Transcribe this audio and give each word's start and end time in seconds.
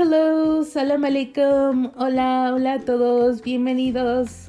hello, 0.00 0.64
salam 0.64 1.04
alaikum, 1.04 1.92
hola, 1.94 2.52
hola 2.54 2.72
a 2.72 2.80
todos, 2.80 3.42
bienvenidos. 3.42 4.48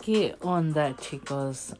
¿Qué 0.00 0.34
onda 0.40 0.96
chicos? 0.96 1.76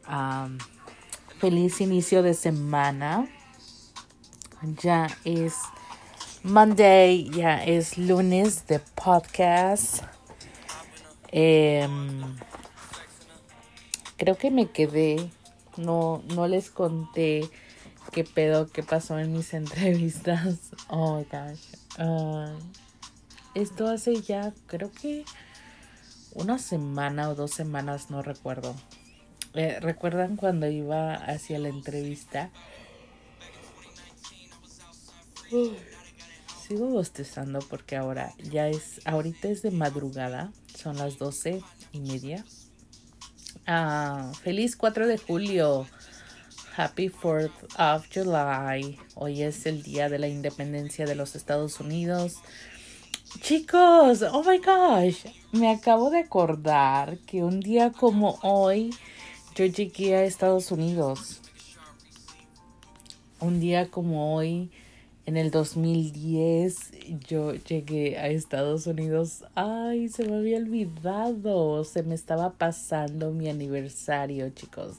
feliz 1.39 1.81
inicio 1.81 2.23
de 2.23 2.33
semana. 2.33 3.27
Ya 4.81 5.09
es 5.25 5.55
Monday, 6.43 7.29
ya 7.29 7.61
es 7.61 7.97
lunes 7.97 8.65
de 8.67 8.79
podcast. 8.79 10.01
Em, 11.27 12.37
creo 14.15 14.37
que 14.37 14.49
me 14.49 14.67
quedé, 14.67 15.29
no, 15.75 16.23
no 16.33 16.47
les 16.47 16.71
conté 16.71 17.49
qué 18.13 18.23
pedo, 18.23 18.67
qué 18.67 18.83
pasó 18.83 19.19
en 19.19 19.33
mis 19.33 19.53
entrevistas. 19.53 20.71
Oh 20.87 21.17
my 21.17 21.25
gosh. 21.25 21.59
esto 23.55 23.87
hace 23.87 24.21
ya, 24.21 24.53
creo 24.67 24.91
que 24.91 25.25
una 26.33 26.59
semana 26.59 27.29
o 27.29 27.35
dos 27.35 27.51
semanas, 27.51 28.09
no 28.09 28.21
recuerdo. 28.21 28.75
Eh, 29.55 29.79
¿Recuerdan 29.79 30.37
cuando 30.37 30.67
iba 30.67 31.13
hacia 31.13 31.59
la 31.59 31.69
entrevista? 31.69 32.49
sigo 36.67 36.87
bostezando 36.87 37.59
porque 37.59 37.95
ahora 37.95 38.33
ya 38.39 38.67
es, 38.67 39.01
ahorita 39.05 39.49
es 39.49 39.61
de 39.61 39.69
madrugada, 39.69 40.51
son 40.75 40.97
las 40.97 41.19
doce 41.19 41.61
y 41.91 41.99
media. 41.99 42.43
Ah, 43.67 44.31
feliz 44.41 44.75
4 44.75 45.05
de 45.07 45.19
julio. 45.19 45.85
Happy 46.75 47.07
4th 47.07 47.51
of 47.77 48.07
July. 48.11 48.97
Hoy 49.13 49.43
es 49.43 49.67
el 49.67 49.83
día 49.83 50.09
de 50.09 50.17
la 50.17 50.27
independencia 50.27 51.05
de 51.05 51.13
los 51.13 51.35
Estados 51.35 51.79
Unidos. 51.79 52.37
Chicos, 53.41 54.23
oh 54.23 54.43
my 54.43 54.57
gosh, 54.57 55.23
me 55.51 55.69
acabo 55.69 56.09
de 56.09 56.21
acordar 56.21 57.19
que 57.27 57.43
un 57.43 57.59
día 57.59 57.91
como 57.91 58.39
hoy 58.41 58.89
yo 59.53 59.65
llegué 59.65 60.15
a 60.15 60.23
Estados 60.23 60.71
Unidos. 60.71 61.41
Un 63.39 63.59
día 63.59 63.91
como 63.91 64.35
hoy, 64.35 64.71
en 65.27 65.37
el 65.37 65.51
2010, 65.51 67.19
yo 67.27 67.53
llegué 67.53 68.17
a 68.17 68.29
Estados 68.29 68.87
Unidos. 68.87 69.43
Ay, 69.53 70.09
se 70.09 70.25
me 70.27 70.37
había 70.37 70.57
olvidado. 70.57 71.83
Se 71.83 72.01
me 72.01 72.15
estaba 72.15 72.53
pasando 72.53 73.29
mi 73.29 73.47
aniversario, 73.47 74.49
chicos. 74.49 74.97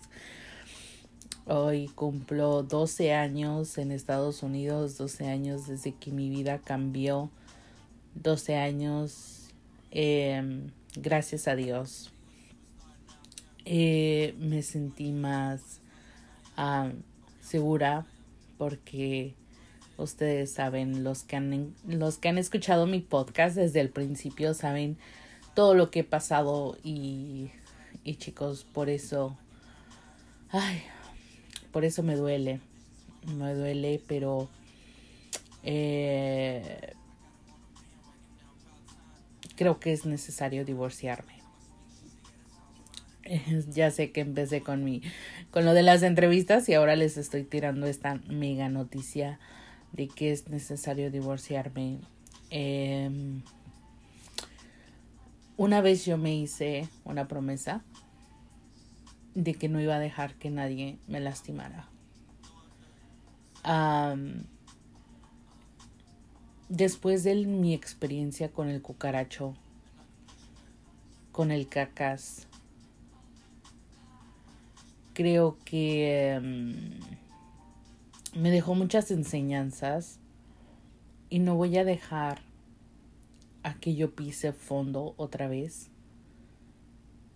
Hoy 1.46 1.88
cumplo 1.88 2.62
12 2.62 3.12
años 3.12 3.76
en 3.76 3.92
Estados 3.92 4.42
Unidos, 4.42 4.96
12 4.96 5.28
años 5.28 5.66
desde 5.66 5.94
que 5.94 6.10
mi 6.10 6.30
vida 6.30 6.58
cambió, 6.58 7.28
12 8.14 8.56
años, 8.56 9.50
em, 9.90 10.70
gracias 10.96 11.46
a 11.46 11.54
Dios. 11.54 12.10
Eh, 13.66 14.34
me 14.38 14.62
sentí 14.62 15.12
más 15.12 15.80
segura 17.42 18.06
porque 18.56 19.34
ustedes 19.98 20.50
saben, 20.50 21.04
los 21.04 21.24
que, 21.24 21.36
han, 21.36 21.74
los 21.86 22.16
que 22.16 22.30
han 22.30 22.38
escuchado 22.38 22.86
mi 22.86 23.00
podcast 23.00 23.54
desde 23.54 23.80
el 23.82 23.90
principio 23.90 24.54
saben 24.54 24.96
todo 25.54 25.74
lo 25.74 25.90
que 25.90 26.00
he 26.00 26.04
pasado 26.04 26.78
y, 26.82 27.50
y 28.02 28.14
chicos, 28.14 28.64
por 28.64 28.88
eso, 28.88 29.36
ay, 30.48 30.82
por 31.74 31.84
eso 31.84 32.04
me 32.04 32.14
duele, 32.14 32.60
me 33.36 33.52
duele, 33.52 34.00
pero 34.06 34.48
eh, 35.64 36.94
creo 39.56 39.80
que 39.80 39.92
es 39.92 40.06
necesario 40.06 40.64
divorciarme. 40.64 41.34
ya 43.70 43.90
sé 43.90 44.12
que 44.12 44.20
empecé 44.20 44.60
con 44.60 44.84
mi 44.84 45.02
con 45.50 45.64
lo 45.64 45.74
de 45.74 45.82
las 45.82 46.04
entrevistas 46.04 46.68
y 46.68 46.74
ahora 46.74 46.94
les 46.94 47.16
estoy 47.16 47.42
tirando 47.42 47.86
esta 47.86 48.20
mega 48.28 48.68
noticia 48.68 49.40
de 49.90 50.06
que 50.06 50.30
es 50.30 50.48
necesario 50.48 51.10
divorciarme. 51.10 51.98
Em, 52.50 53.42
una 55.56 55.80
vez 55.80 56.06
yo 56.06 56.18
me 56.18 56.36
hice 56.36 56.88
una 57.04 57.26
promesa 57.26 57.82
de 59.34 59.54
que 59.54 59.68
no 59.68 59.80
iba 59.80 59.96
a 59.96 59.98
dejar 59.98 60.34
que 60.34 60.50
nadie 60.50 60.98
me 61.06 61.20
lastimara. 61.20 61.88
después 66.68 67.24
de 67.24 67.34
mi 67.46 67.72
experiencia 67.72 68.50
con 68.50 68.68
el 68.68 68.82
cucaracho, 68.82 69.54
con 71.32 71.50
el 71.50 71.68
cacas, 71.68 72.46
creo 75.14 75.56
que 75.64 76.32
em, 76.32 77.00
me 78.34 78.50
dejó 78.50 78.74
muchas 78.74 79.10
enseñanzas 79.10 80.18
y 81.30 81.38
no 81.38 81.54
voy 81.54 81.78
a 81.78 81.84
dejar 81.84 82.42
a 83.62 83.74
que 83.74 83.94
yo 83.94 84.14
pise 84.14 84.52
fondo 84.52 85.14
otra 85.16 85.48
vez. 85.48 85.90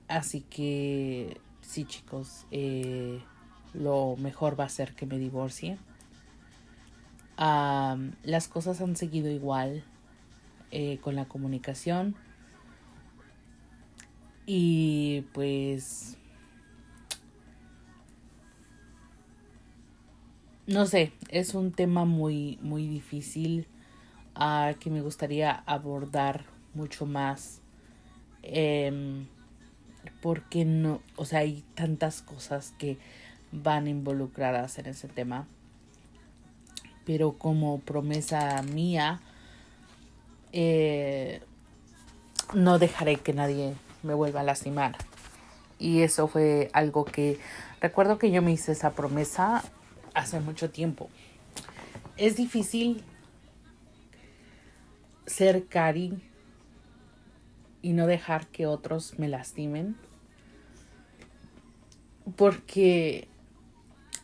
Así 0.09 0.43
que 0.43 1.41
sí 1.69 1.85
chicos, 1.85 2.47
eh, 2.51 3.21
lo 3.75 4.17
mejor 4.17 4.59
va 4.59 4.65
a 4.65 4.69
ser 4.71 4.95
que 4.95 5.05
me 5.05 5.19
divorcie. 5.19 5.79
las 7.37 8.49
cosas 8.49 8.81
han 8.81 8.97
seguido 8.97 9.31
igual 9.31 9.85
eh, 10.71 10.99
con 11.03 11.15
la 11.15 11.27
comunicación. 11.27 12.17
Y 14.47 15.27
pues... 15.35 16.17
No 20.67 20.87
sé, 20.87 21.13
es 21.31 21.55
un 21.55 21.73
tema 21.73 22.05
muy, 22.05 22.59
muy 22.61 22.87
difícil 22.87 23.67
uh, 24.37 24.75
que 24.79 24.91
me 24.91 25.01
gustaría 25.01 25.53
abordar 25.67 26.45
mucho 26.75 27.07
más. 27.07 27.63
Eh, 28.43 29.27
porque 30.21 30.65
no, 30.65 31.01
o 31.17 31.25
sea, 31.25 31.41
hay 31.41 31.65
tantas 31.75 32.23
cosas 32.23 32.73
que 32.79 32.99
van 33.53 33.87
involucradas 33.87 34.79
en 34.79 34.87
ese 34.87 35.09
tema. 35.09 35.47
Pero 37.05 37.33
como 37.33 37.81
promesa 37.81 38.63
mía, 38.63 39.21
eh, 40.53 41.41
no 42.55 42.79
dejaré 42.79 43.17
que 43.17 43.33
nadie 43.33 43.75
me 44.03 44.15
vuelva 44.15 44.41
a 44.41 44.45
lastimar. 44.45 44.97
Y 45.79 46.03
eso 46.03 46.29
fue 46.29 46.71
algo 46.73 47.05
que 47.05 47.39
recuerdo 47.81 48.19
que 48.19 48.31
yo 48.31 48.43
me 48.43 48.53
hice 48.53 48.73
esa 48.73 48.93
promesa 48.93 49.63
hace 50.15 50.41
mucho 50.41 50.71
tiempo. 50.71 51.09
Es 52.17 52.37
difícil 52.37 53.05
ser 55.27 55.67
Cari 55.67 56.28
y 57.83 57.93
no 57.93 58.07
dejar 58.07 58.47
que 58.49 58.67
otros 58.67 59.19
me 59.19 59.29
lastimen. 59.29 59.97
Porque 62.37 63.29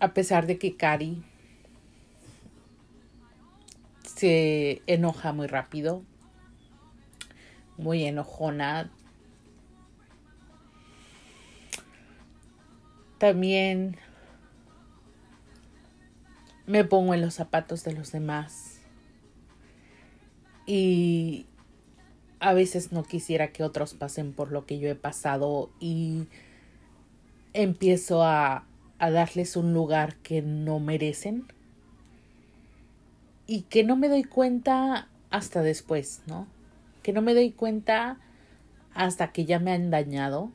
a 0.00 0.12
pesar 0.12 0.46
de 0.46 0.58
que 0.58 0.76
Cari 0.76 1.22
se 4.02 4.82
enoja 4.86 5.32
muy 5.32 5.46
rápido, 5.46 6.02
muy 7.76 8.04
enojona, 8.04 8.90
también 13.18 13.96
me 16.66 16.84
pongo 16.84 17.14
en 17.14 17.20
los 17.20 17.34
zapatos 17.34 17.84
de 17.84 17.92
los 17.92 18.12
demás 18.12 18.80
y 20.66 21.46
a 22.44 22.52
veces 22.52 22.92
no 22.92 23.04
quisiera 23.04 23.52
que 23.52 23.62
otros 23.62 23.94
pasen 23.94 24.34
por 24.34 24.52
lo 24.52 24.66
que 24.66 24.78
yo 24.78 24.90
he 24.90 24.94
pasado 24.94 25.70
y 25.80 26.26
empiezo 27.54 28.22
a, 28.22 28.66
a 28.98 29.10
darles 29.10 29.56
un 29.56 29.72
lugar 29.72 30.16
que 30.16 30.42
no 30.42 30.78
merecen 30.78 31.46
y 33.46 33.62
que 33.62 33.82
no 33.82 33.96
me 33.96 34.10
doy 34.10 34.24
cuenta 34.24 35.08
hasta 35.30 35.62
después, 35.62 36.20
¿no? 36.26 36.46
Que 37.02 37.14
no 37.14 37.22
me 37.22 37.32
doy 37.32 37.50
cuenta 37.50 38.18
hasta 38.92 39.32
que 39.32 39.46
ya 39.46 39.58
me 39.58 39.72
han 39.72 39.90
dañado. 39.90 40.50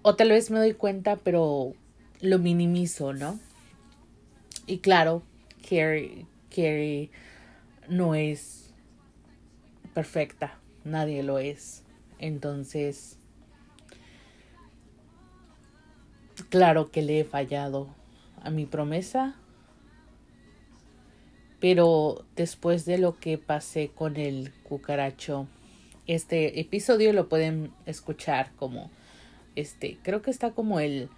O 0.00 0.16
tal 0.16 0.30
vez 0.30 0.50
me 0.50 0.60
doy 0.60 0.72
cuenta, 0.72 1.16
pero 1.16 1.74
lo 2.22 2.38
minimizo, 2.38 3.12
¿no? 3.12 3.38
Y 4.66 4.78
claro, 4.78 5.22
Carrie, 5.68 6.24
Carrie 6.48 7.10
no 7.90 8.14
es 8.14 8.63
perfecta, 9.94 10.58
nadie 10.84 11.22
lo 11.22 11.38
es. 11.38 11.84
Entonces, 12.18 13.18
claro 16.50 16.90
que 16.90 17.02
le 17.02 17.20
he 17.20 17.24
fallado 17.24 17.88
a 18.42 18.50
mi 18.50 18.66
promesa. 18.66 19.36
Pero 21.60 22.26
después 22.36 22.84
de 22.84 22.98
lo 22.98 23.18
que 23.18 23.38
pasé 23.38 23.88
con 23.88 24.16
el 24.16 24.52
cucaracho, 24.64 25.46
este 26.06 26.60
episodio 26.60 27.14
lo 27.14 27.30
pueden 27.30 27.72
escuchar 27.86 28.52
como 28.56 28.90
este, 29.56 29.98
creo 30.02 30.20
que 30.20 30.30
está 30.30 30.50
como 30.50 30.80
el 30.80 31.08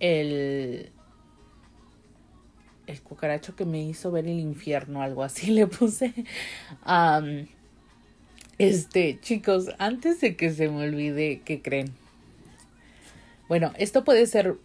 el 0.00 0.90
el 2.86 3.00
cucaracho 3.00 3.56
que 3.56 3.64
me 3.64 3.82
hizo 3.82 4.10
ver 4.10 4.26
el 4.26 4.40
infierno, 4.40 5.02
algo 5.02 5.22
así 5.22 5.46
le 5.50 5.66
puse. 5.66 6.12
este, 8.58 9.18
chicos, 9.20 9.70
antes 9.78 10.20
de 10.20 10.36
que 10.36 10.52
se 10.52 10.68
me 10.68 10.84
olvide, 10.84 11.42
¿qué 11.44 11.62
creen? 11.62 11.92
Bueno, 13.48 13.72
esto 13.76 14.04
puede 14.04 14.26
ser, 14.26 14.56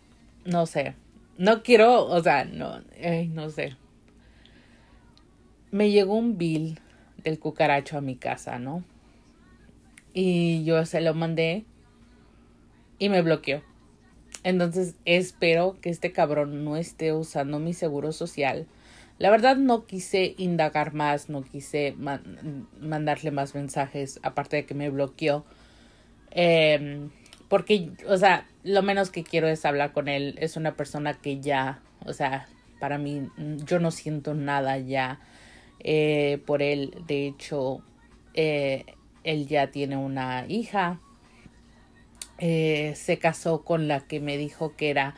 no 0.46 0.66
sé, 0.66 0.96
no 1.38 1.64
quiero, 1.64 2.06
o 2.06 2.22
sea, 2.22 2.46
no, 2.46 2.82
no 3.34 3.50
sé. 3.50 3.76
Me 5.72 5.92
llegó 5.92 6.16
un 6.16 6.38
bill 6.38 6.80
del 7.24 7.40
cucaracho 7.40 7.98
a 7.98 8.02
mi 8.02 8.16
casa, 8.16 8.60
¿no? 8.60 8.84
Y 10.14 10.64
yo 10.64 10.86
se 10.86 11.02
lo 11.02 11.14
mandé 11.14 11.66
y 12.98 13.10
me 13.10 13.22
bloqueó. 13.22 13.62
Entonces 14.44 14.96
espero 15.06 15.78
que 15.82 15.90
este 15.90 16.12
cabrón 16.12 16.64
no 16.64 16.78
esté 16.78 17.14
usando 17.14 17.60
mi 17.60 17.74
seguro 17.74 18.12
social. 18.12 18.68
La 19.18 19.30
verdad 19.30 19.58
no 19.58 19.86
quise 19.86 20.34
indagar 20.38 20.94
más, 20.94 21.30
no 21.30 21.44
quise 21.44 21.94
mandarle 22.80 23.32
más 23.32 23.54
mensajes, 23.54 24.20
aparte 24.24 24.58
de 24.58 24.66
que 24.66 24.74
me 24.74 24.90
bloqueó. 24.90 25.46
Eh, 26.32 27.10
porque, 27.50 27.92
o 28.08 28.16
sea, 28.16 28.48
lo 28.64 28.84
menos 28.84 29.10
que 29.10 29.24
quiero 29.24 29.48
es 29.48 29.66
hablar 29.66 29.92
con 29.92 30.08
él. 30.08 30.36
Es 30.40 30.56
una 30.56 30.76
persona 30.76 31.16
que 31.16 31.40
ya, 31.40 31.82
o 32.06 32.14
sea, 32.14 32.48
para 32.80 32.98
mí, 32.98 33.28
yo 33.66 33.80
no 33.80 33.92
siento 33.92 34.36
nada 34.36 34.78
ya 34.78 35.20
eh, 35.80 36.42
por 36.46 36.62
él. 36.62 36.94
De 37.08 37.28
hecho, 37.28 37.82
eh, 38.36 38.86
él 39.24 39.48
ya 39.48 39.72
tiene 39.72 39.98
una 39.98 40.46
hija. 40.48 41.00
Eh, 42.40 42.94
se 42.96 43.20
casó 43.20 43.64
con 43.64 43.88
la 43.90 44.00
que 44.02 44.22
me 44.22 44.38
dijo 44.38 44.76
que 44.78 44.90
era 44.90 45.16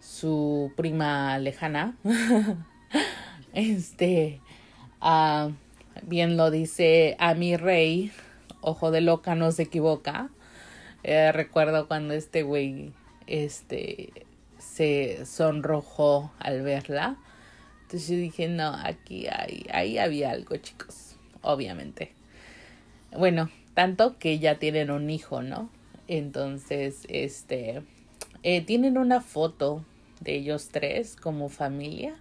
su 0.00 0.72
prima 0.76 1.38
lejana. 1.38 1.96
este, 3.52 4.40
ah, 5.00 5.50
bien 6.02 6.36
lo 6.36 6.50
dice 6.50 7.16
a 7.18 7.34
mi 7.34 7.56
rey, 7.56 8.12
ojo 8.62 8.90
de 8.90 9.02
loca 9.02 9.34
no 9.34 9.52
se 9.52 9.64
equivoca. 9.64 10.30
Eh, 11.02 11.32
recuerdo 11.32 11.86
cuando 11.86 12.14
este 12.14 12.42
güey 12.42 12.92
este 13.26 14.26
se 14.58 15.26
sonrojó 15.26 16.32
al 16.38 16.62
verla. 16.62 17.16
Entonces 17.82 18.08
yo 18.08 18.16
dije, 18.16 18.48
no, 18.48 18.74
aquí 18.74 19.26
hay, 19.28 19.66
ahí 19.72 19.98
había 19.98 20.30
algo, 20.30 20.56
chicos, 20.56 21.16
obviamente. 21.42 22.12
Bueno, 23.12 23.50
tanto 23.74 24.18
que 24.18 24.38
ya 24.38 24.56
tienen 24.58 24.90
un 24.90 25.08
hijo, 25.08 25.42
¿no? 25.42 25.70
Entonces, 26.08 27.06
este, 27.08 27.82
eh, 28.42 28.62
tienen 28.62 28.98
una 28.98 29.20
foto 29.20 29.84
de 30.20 30.36
ellos 30.36 30.68
tres 30.68 31.16
como 31.16 31.48
familia. 31.48 32.16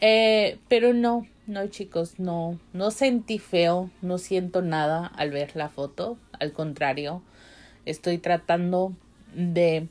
Eh, 0.00 0.58
pero 0.68 0.94
no, 0.94 1.26
no 1.46 1.66
chicos, 1.66 2.18
no, 2.18 2.58
no 2.72 2.90
sentí 2.90 3.38
feo, 3.38 3.90
no 4.00 4.16
siento 4.16 4.62
nada 4.62 5.06
al 5.06 5.30
ver 5.30 5.56
la 5.56 5.68
foto, 5.68 6.16
al 6.38 6.52
contrario, 6.52 7.22
estoy 7.84 8.18
tratando 8.18 8.94
de... 9.34 9.88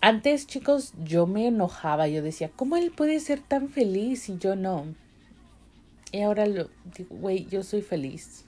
Antes, 0.00 0.46
chicos, 0.46 0.92
yo 1.02 1.26
me 1.26 1.46
enojaba, 1.46 2.08
yo 2.08 2.22
decía, 2.22 2.50
¿cómo 2.54 2.76
él 2.76 2.90
puede 2.90 3.20
ser 3.20 3.40
tan 3.40 3.68
feliz 3.68 4.28
y 4.28 4.36
yo 4.36 4.54
no? 4.56 4.84
Y 6.12 6.20
ahora 6.20 6.46
lo 6.46 6.68
digo, 6.96 7.16
güey, 7.16 7.46
yo 7.46 7.62
soy 7.62 7.80
feliz. 7.80 8.44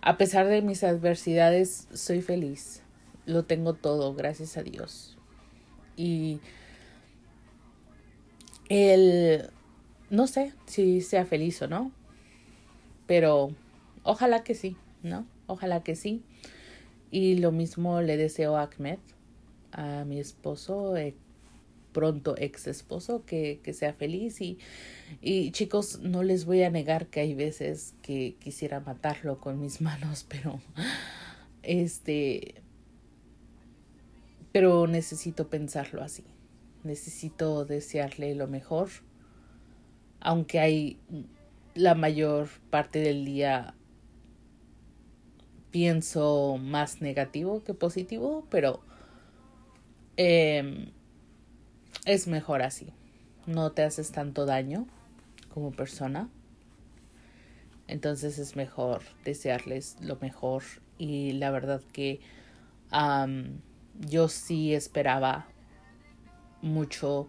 A 0.00 0.16
pesar 0.16 0.46
de 0.46 0.62
mis 0.62 0.84
adversidades, 0.84 1.88
soy 1.92 2.22
feliz. 2.22 2.82
Lo 3.26 3.44
tengo 3.44 3.74
todo, 3.74 4.14
gracias 4.14 4.56
a 4.56 4.62
Dios. 4.62 5.16
Y 5.96 6.40
el, 8.68 9.50
no 10.10 10.26
sé 10.26 10.54
si 10.66 11.00
sea 11.00 11.26
feliz 11.26 11.60
o 11.62 11.68
no, 11.68 11.92
pero 13.06 13.50
ojalá 14.02 14.44
que 14.44 14.54
sí, 14.54 14.76
¿no? 15.02 15.26
Ojalá 15.46 15.82
que 15.82 15.96
sí. 15.96 16.22
Y 17.10 17.38
lo 17.38 17.52
mismo 17.52 18.00
le 18.00 18.16
deseo 18.16 18.56
a 18.56 18.62
Ahmed, 18.62 18.98
a 19.72 20.04
mi 20.04 20.20
esposo, 20.20 20.96
eh, 20.96 21.14
pronto 21.98 22.36
ex 22.38 22.68
esposo, 22.68 23.24
que, 23.26 23.58
que 23.64 23.72
sea 23.72 23.92
feliz. 23.92 24.40
Y, 24.40 24.60
y 25.20 25.50
chicos, 25.50 25.98
no 25.98 26.22
les 26.22 26.44
voy 26.44 26.62
a 26.62 26.70
negar 26.70 27.08
que 27.08 27.18
hay 27.18 27.34
veces 27.34 27.96
que 28.02 28.36
quisiera 28.38 28.78
matarlo 28.78 29.40
con 29.40 29.58
mis 29.60 29.80
manos, 29.88 30.24
pero 30.28 30.60
este, 31.64 32.54
pero 34.52 34.86
necesito 34.86 35.48
pensarlo 35.48 36.04
así. 36.04 36.22
Necesito 36.84 37.64
desearle 37.64 38.36
lo 38.36 38.46
mejor, 38.46 38.90
aunque 40.20 40.60
hay 40.60 41.00
la 41.74 41.96
mayor 41.96 42.48
parte 42.70 43.00
del 43.00 43.24
día 43.24 43.74
pienso 45.72 46.58
más 46.62 47.00
negativo 47.00 47.64
que 47.64 47.74
positivo, 47.74 48.46
pero 48.50 48.82
eh, 50.16 50.92
es 52.08 52.26
mejor 52.26 52.62
así. 52.62 52.86
No 53.46 53.72
te 53.72 53.82
haces 53.82 54.12
tanto 54.12 54.46
daño 54.46 54.86
como 55.52 55.72
persona. 55.72 56.28
Entonces 57.86 58.38
es 58.38 58.56
mejor 58.56 59.02
desearles 59.24 59.96
lo 60.00 60.16
mejor. 60.16 60.62
Y 60.96 61.32
la 61.32 61.50
verdad 61.50 61.82
que 61.92 62.20
yo 64.00 64.28
sí 64.28 64.74
esperaba 64.74 65.46
mucho. 66.62 67.28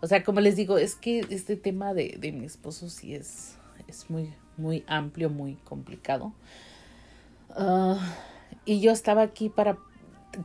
O 0.00 0.06
sea, 0.06 0.22
como 0.22 0.40
les 0.40 0.54
digo, 0.54 0.78
es 0.78 0.94
que 0.94 1.26
este 1.30 1.56
tema 1.56 1.92
de, 1.92 2.16
de 2.18 2.30
mi 2.30 2.44
esposo 2.44 2.88
sí 2.88 3.14
es, 3.14 3.56
es 3.88 4.08
muy, 4.08 4.32
muy 4.56 4.84
amplio, 4.86 5.30
muy 5.30 5.56
complicado. 5.56 6.32
Ah, 7.50 7.98
y 8.64 8.80
yo 8.80 8.92
estaba 8.92 9.22
aquí 9.22 9.48
para 9.48 9.78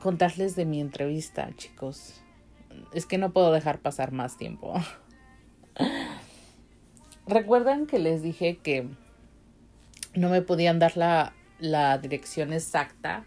contarles 0.01 0.55
de 0.55 0.65
mi 0.65 0.81
entrevista, 0.81 1.51
chicos. 1.55 2.21
Es 2.93 3.05
que 3.05 3.17
no 3.17 3.31
puedo 3.31 3.51
dejar 3.51 3.79
pasar 3.79 4.11
más 4.11 4.37
tiempo. 4.37 4.73
Recuerdan 7.27 7.87
que 7.87 7.99
les 7.99 8.21
dije 8.21 8.57
que 8.57 8.87
no 10.15 10.29
me 10.29 10.41
podían 10.41 10.79
dar 10.79 10.97
la, 10.97 11.33
la 11.59 11.97
dirección 11.97 12.53
exacta 12.53 13.25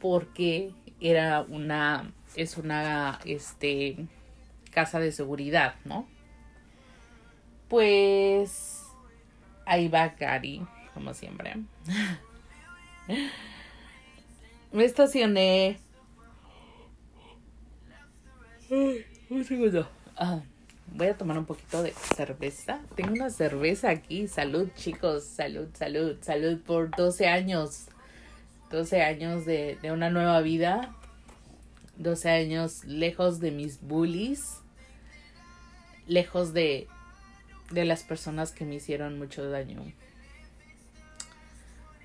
porque 0.00 0.72
era 1.00 1.42
una 1.42 2.12
es 2.36 2.58
una 2.58 3.20
este 3.24 4.06
casa 4.70 4.98
de 4.98 5.12
seguridad, 5.12 5.76
¿no? 5.84 6.08
Pues 7.68 8.82
ahí 9.66 9.88
va 9.88 10.08
Gary, 10.08 10.66
como 10.92 11.14
siempre. 11.14 11.56
Me 14.72 14.84
estacioné. 14.84 15.78
Un 18.70 19.44
segundo. 19.44 19.88
Ah, 20.16 20.40
voy 20.94 21.08
a 21.08 21.16
tomar 21.16 21.38
un 21.38 21.44
poquito 21.44 21.82
de 21.82 21.92
cerveza. 21.92 22.80
Tengo 22.94 23.12
una 23.12 23.30
cerveza 23.30 23.90
aquí. 23.90 24.28
Salud, 24.28 24.68
chicos. 24.74 25.24
Salud, 25.24 25.68
salud, 25.74 26.16
salud 26.20 26.58
por 26.60 26.90
12 26.90 27.26
años. 27.26 27.86
12 28.70 29.02
años 29.02 29.44
de, 29.44 29.78
de 29.82 29.92
una 29.92 30.10
nueva 30.10 30.40
vida. 30.40 30.94
12 31.96 32.30
años 32.30 32.84
lejos 32.84 33.40
de 33.40 33.50
mis 33.50 33.80
bullies. 33.80 34.60
Lejos 36.06 36.52
de, 36.52 36.88
de 37.70 37.84
las 37.84 38.02
personas 38.02 38.52
que 38.52 38.64
me 38.64 38.76
hicieron 38.76 39.18
mucho 39.18 39.48
daño. 39.48 39.82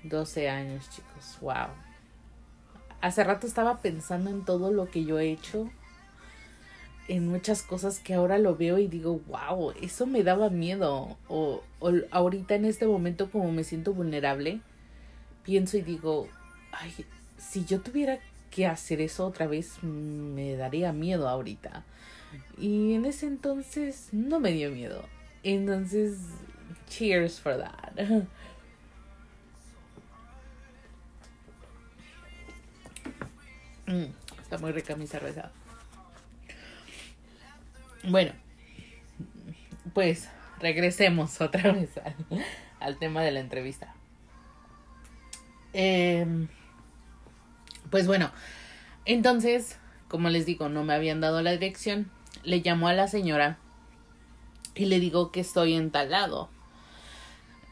12 0.04 0.48
años, 0.48 0.88
chicos. 0.90 1.38
Wow. 1.40 1.68
Hace 3.00 3.24
rato 3.24 3.46
estaba 3.46 3.78
pensando 3.78 4.30
en 4.30 4.44
todo 4.44 4.70
lo 4.70 4.90
que 4.90 5.04
yo 5.04 5.18
he 5.18 5.30
hecho. 5.30 5.70
En 7.10 7.26
muchas 7.26 7.62
cosas 7.62 7.98
que 7.98 8.14
ahora 8.14 8.38
lo 8.38 8.54
veo 8.54 8.78
y 8.78 8.86
digo, 8.86 9.20
wow, 9.26 9.72
eso 9.82 10.06
me 10.06 10.22
daba 10.22 10.48
miedo. 10.48 11.16
O, 11.26 11.60
o 11.80 11.92
ahorita 12.12 12.54
en 12.54 12.64
este 12.64 12.86
momento 12.86 13.32
como 13.32 13.50
me 13.50 13.64
siento 13.64 13.92
vulnerable, 13.92 14.60
pienso 15.42 15.76
y 15.76 15.82
digo, 15.82 16.28
ay, 16.70 16.92
si 17.36 17.64
yo 17.64 17.80
tuviera 17.80 18.20
que 18.52 18.66
hacer 18.66 19.00
eso 19.00 19.26
otra 19.26 19.48
vez, 19.48 19.82
me 19.82 20.54
daría 20.54 20.92
miedo 20.92 21.28
ahorita. 21.28 21.84
Y 22.56 22.94
en 22.94 23.04
ese 23.06 23.26
entonces 23.26 24.10
no 24.12 24.38
me 24.38 24.52
dio 24.52 24.70
miedo. 24.70 25.02
Entonces, 25.42 26.18
cheers 26.88 27.40
for 27.40 27.56
that. 27.58 27.94
Mm, 33.86 34.04
está 34.40 34.56
muy 34.58 34.70
rica 34.70 34.94
mi 34.94 35.08
cerveza. 35.08 35.50
Bueno, 38.04 38.32
pues 39.92 40.28
regresemos 40.58 41.40
otra 41.40 41.72
vez 41.72 41.90
al, 42.80 42.98
tema 42.98 43.22
de 43.22 43.30
la 43.32 43.40
entrevista. 43.40 43.94
Em, 45.72 46.48
pues 47.90 48.06
bueno, 48.06 48.30
entonces, 49.04 49.78
como 50.08 50.28
les 50.30 50.46
digo, 50.46 50.68
no 50.68 50.84
me 50.84 50.94
habían 50.94 51.20
dado 51.20 51.42
la 51.42 51.52
dirección. 51.52 52.10
Le 52.42 52.62
llamó 52.62 52.88
a 52.88 52.94
la 52.94 53.08
señora 53.08 53.58
y 54.74 54.86
le 54.86 55.00
digo 55.00 55.30
que 55.30 55.40
estoy 55.40 55.74
en 55.74 55.90
tal 55.90 56.10
lado. 56.10 56.48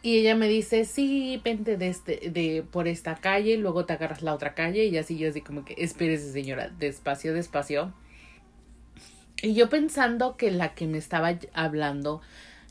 Y 0.03 0.19
ella 0.19 0.37
me 0.37 0.47
dice, 0.47 0.85
sí, 0.85 1.41
vente 1.45 1.77
de 1.77 1.89
este, 1.89 2.31
de, 2.31 2.65
por 2.71 2.87
esta 2.87 3.17
calle, 3.17 3.57
luego 3.57 3.85
te 3.85 3.95
agarras 3.95 4.23
la 4.23 4.33
otra 4.33 4.55
calle, 4.55 4.85
y 4.85 4.97
así 4.97 5.19
yo 5.19 5.29
así 5.29 5.41
como 5.41 5.65
que, 5.65 5.75
espérese 5.77 6.33
señora, 6.33 6.69
despacio, 6.69 7.35
despacio. 7.35 7.93
Y 9.42 9.54
yo 9.54 9.68
pensando 9.68 10.37
que 10.37 10.50
la 10.50 10.75
que 10.75 10.87
me 10.87 10.99
estaba 10.99 11.33
hablando 11.52 12.21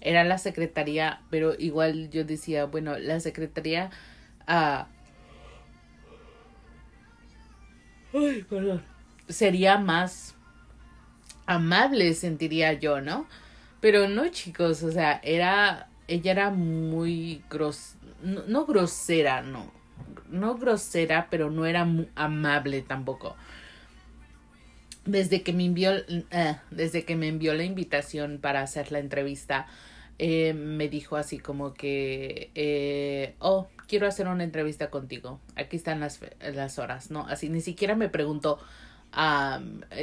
era 0.01 0.23
la 0.23 0.37
secretaría, 0.37 1.21
pero 1.29 1.55
igual 1.57 2.09
yo 2.09 2.25
decía, 2.25 2.65
bueno, 2.65 2.97
la 2.97 3.19
secretaría, 3.19 3.89
ah, 4.47 4.87
ay, 8.13 8.43
perdón, 8.43 8.83
sería 9.29 9.77
más 9.77 10.35
amable, 11.45 12.13
sentiría 12.13 12.73
yo, 12.73 13.01
¿no? 13.01 13.27
Pero 13.79 14.07
no, 14.09 14.27
chicos, 14.27 14.83
o 14.83 14.91
sea, 14.91 15.19
era, 15.23 15.87
ella 16.07 16.31
era 16.31 16.49
muy 16.49 17.43
gros, 17.49 17.95
no, 18.21 18.65
grosera, 18.65 19.41
no, 19.41 19.71
no 20.29 20.55
grosera, 20.55 21.27
pero 21.29 21.49
no 21.49 21.65
era 21.65 21.85
muy 21.85 22.09
amable 22.15 22.81
tampoco. 22.81 23.35
Desde 25.07 25.41
que 25.41 25.53
me 25.53 25.63
envió, 25.63 25.93
eh, 25.95 26.57
desde 26.69 27.05
que 27.05 27.15
me 27.15 27.29
envió 27.29 27.53
la 27.53 27.63
invitación 27.63 28.39
para 28.41 28.61
hacer 28.61 28.91
la 28.91 28.99
entrevista, 28.99 29.65
eh, 30.19 30.53
me 30.53 30.89
dijo 30.89 31.15
así 31.15 31.39
como 31.39 31.73
que, 31.73 32.51
eh, 32.55 33.35
oh, 33.39 33.69
quiero 33.87 34.05
hacer 34.05 34.27
una 34.27 34.43
entrevista 34.43 34.89
contigo. 34.89 35.39
Aquí 35.55 35.77
están 35.77 36.01
las, 36.01 36.19
las 36.53 36.77
horas, 36.77 37.09
¿no? 37.09 37.25
Así 37.27 37.47
ni 37.47 37.61
siquiera 37.61 37.95
me 37.95 38.09
preguntó, 38.09 38.59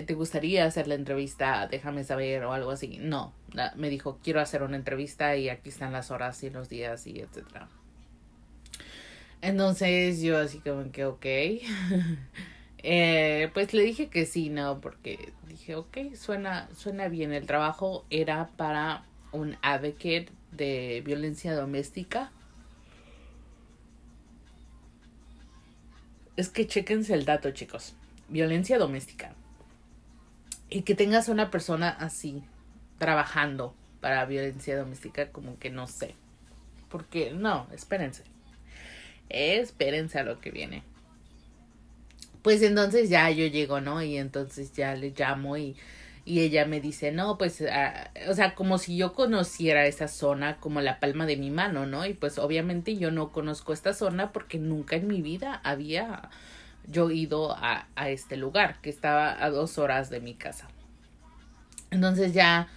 ¿te 0.07 0.15
gustaría 0.15 0.65
hacer 0.65 0.89
la 0.89 0.95
entrevista? 0.95 1.69
Déjame 1.71 2.03
saber 2.05 2.43
o 2.45 2.55
algo 2.55 2.71
así. 2.71 2.99
No, 2.99 3.35
me 3.77 3.91
dijo, 3.91 4.19
quiero 4.25 4.41
hacer 4.41 4.63
una 4.63 4.77
entrevista 4.77 5.37
y 5.37 5.51
aquí 5.51 5.69
están 5.69 5.93
las 5.93 6.11
horas 6.11 6.43
y 6.43 6.49
los 6.49 6.71
días 6.71 7.07
y 7.07 7.21
etcétera. 7.21 7.69
Entonces 9.43 10.23
yo 10.23 10.39
así 10.39 10.61
como 10.61 10.91
que, 10.91 11.05
ok. 11.05 11.27
eh, 12.87 13.51
pues 13.55 13.73
le 13.73 13.83
dije 13.83 14.09
que 14.09 14.27
sí, 14.27 14.51
no, 14.51 14.79
porque 14.83 15.33
dije, 15.49 15.75
ok, 15.75 16.15
suena, 16.15 16.69
suena 16.77 17.09
bien. 17.09 17.33
El 17.33 17.47
trabajo 17.47 18.05
era 18.11 18.51
para 18.59 19.07
un 19.33 19.57
advocate 19.63 20.29
de 20.53 21.03
violencia 21.03 21.55
doméstica. 21.55 22.31
Es 26.37 26.51
que 26.51 26.67
chequense 26.67 27.15
el 27.15 27.25
dato, 27.25 27.53
chicos. 27.53 27.95
Violencia 28.29 28.79
doméstica. 28.79 29.35
Y 30.69 30.83
que 30.83 30.95
tengas 30.95 31.31
una 31.31 31.51
persona 31.51 31.89
así 31.89 32.43
trabajando 32.99 33.75
para 34.03 34.27
violencia 34.27 34.77
doméstica 34.77 35.31
como 35.33 35.59
que 35.59 35.71
no 35.71 35.87
sé. 35.87 36.17
Porque 36.91 37.33
no 37.33 37.67
espérense. 37.73 38.25
Espérense 39.31 40.19
a 40.19 40.23
lo 40.23 40.39
que 40.39 40.51
viene 40.51 40.83
pues 42.45 42.63
entonces 42.63 43.11
ya 43.11 43.29
yo 43.31 43.47
llego 43.47 43.81
no 43.81 44.01
y 44.01 44.17
entonces 44.19 44.73
ya 44.73 44.95
le 44.95 45.13
llamo 45.17 45.57
y 45.57 45.75
y 46.27 46.41
ella 46.41 46.65
me 46.65 46.81
dice, 46.81 47.13
no, 47.13 47.37
pues, 47.37 47.63
ah, 47.71 48.11
o 48.29 48.35
sea, 48.35 48.55
como 48.55 48.79
si 48.79 48.97
yo 48.97 49.13
conociera 49.13 49.87
esa 49.87 50.09
zona 50.09 50.57
como 50.57 50.81
la 50.81 50.99
palma 50.99 51.27
de 51.27 51.37
mi 51.37 51.51
mano, 51.51 51.85
¿no? 51.87 52.07
Y 52.07 52.15
pues 52.15 52.39
obviamente 52.39 52.97
yo 52.97 53.11
no 53.11 53.31
conozco 53.31 53.75
esta 53.75 53.93
zona 53.93 54.33
porque 54.33 54.59
nunca 54.59 54.97
en 54.97 55.07
mi 55.07 55.21
vida 55.21 55.61
había 55.65 56.31
yo 56.87 57.11
ido 57.11 57.53
a, 57.53 57.89
a 57.95 58.09
este 58.09 58.37
lugar 58.37 58.81
que 58.81 58.89
estaba 58.91 59.43
a 59.43 59.51
dos 59.51 59.77
horas 59.79 60.09
de 60.09 60.21
mi 60.21 60.35
casa. 60.35 60.69
Entonces 61.91 62.33
ya 62.33 62.69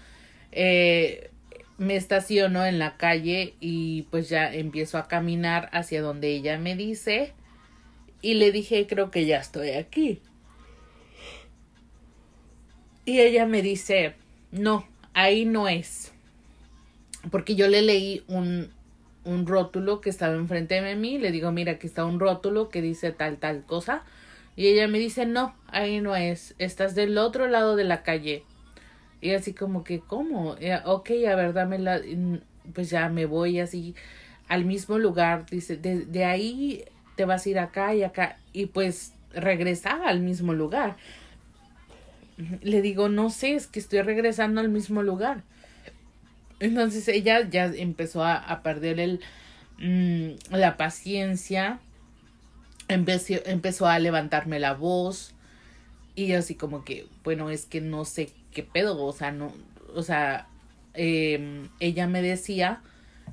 eh, 0.52 1.32
me 1.78 1.96
estaciono 1.96 2.66
en 2.66 2.80
la 2.80 2.98
calle 2.98 3.56
y 3.62 4.04
pues 4.12 4.28
ya 4.30 4.54
empiezo 4.54 4.98
a 4.98 5.08
caminar 5.08 5.70
hacia 5.72 6.02
donde 6.02 6.30
ella 6.36 6.58
me 6.58 6.76
dice 6.76 7.34
y 8.22 8.36
le 8.36 8.52
dije 8.52 8.88
creo 8.88 9.12
que 9.12 9.26
ya 9.26 9.38
estoy 9.38 9.72
aquí. 9.72 10.22
Y 13.06 13.22
ella 13.22 13.46
me 13.46 13.62
dice, 13.62 14.16
no, 14.52 14.86
ahí 15.14 15.46
no 15.46 15.70
es. 15.70 16.12
Porque 17.32 17.56
yo 17.56 17.68
le 17.70 17.82
leí 17.82 18.24
un, 18.28 18.70
un 19.24 19.48
rótulo 19.48 20.02
que 20.02 20.10
estaba 20.10 20.36
enfrente 20.36 20.82
de 20.82 20.96
mí, 20.96 21.18
le 21.18 21.32
digo, 21.32 21.52
mira, 21.52 21.74
aquí 21.74 21.88
está 21.88 22.06
un 22.06 22.20
rótulo 22.20 22.70
que 22.70 22.82
dice 22.82 23.12
tal, 23.12 23.38
tal 23.38 23.64
cosa. 23.66 24.04
Y 24.58 24.68
ella 24.68 24.88
me 24.88 25.00
dice, 25.00 25.26
no, 25.26 25.56
ahí 25.68 26.02
no 26.02 26.16
es, 26.16 26.56
estás 26.58 26.96
del 26.96 27.18
otro 27.18 27.48
lado 27.48 27.76
de 27.76 27.84
la 27.84 28.04
calle. 28.04 28.44
Y 29.22 29.32
así 29.32 29.54
como 29.54 29.84
que, 29.84 30.00
¿cómo? 30.00 30.56
ok, 30.86 31.10
a 31.30 31.36
ver, 31.36 31.54
dame 31.54 31.80
la, 31.80 32.02
pues 32.74 32.90
ya 32.90 33.08
me 33.10 33.26
voy 33.26 33.60
así 33.60 33.96
al 34.48 34.66
mismo 34.66 34.98
lugar, 34.98 35.46
dice, 35.50 35.78
de, 35.78 36.06
de 36.06 36.26
ahí 36.26 36.86
te 37.18 37.26
vas 37.26 37.46
a 37.46 37.50
ir 37.50 37.60
acá 37.60 37.94
y 37.96 38.04
acá, 38.04 38.38
y 38.54 38.68
pues 38.68 39.12
regresaba 39.34 40.08
al 40.08 40.22
mismo 40.22 40.54
lugar. 40.54 40.96
Le 42.62 42.82
digo, 42.82 43.10
no 43.10 43.30
sé, 43.30 43.56
es 43.56 43.68
que 43.68 43.80
estoy 43.80 44.02
regresando 44.02 44.62
al 44.62 44.70
mismo 44.70 45.02
lugar. 45.04 45.44
Entonces 46.60 47.08
ella 47.08 47.48
ya 47.50 47.66
empezó 47.66 48.24
a, 48.24 48.62
perder 48.64 49.00
el, 49.00 49.20
mm, 49.80 50.56
la 50.56 50.78
paciencia, 50.78 51.80
empezó, 52.88 53.34
empezó 53.46 53.88
a 53.88 54.00
levantarme 54.00 54.60
la 54.60 54.74
voz 54.74 55.34
y 56.16 56.34
así 56.34 56.56
como 56.56 56.86
que, 56.86 57.08
bueno, 57.24 57.50
es 57.50 57.66
que 57.66 57.82
no 57.82 58.06
sé 58.06 58.32
qué 58.52 58.64
pedo, 58.64 59.04
o 59.04 59.14
sea, 59.14 59.32
no, 59.32 59.54
o 59.96 60.04
sea, 60.04 60.48
em, 60.94 61.70
ella 61.80 62.08
me 62.08 62.22
decía 62.22 62.82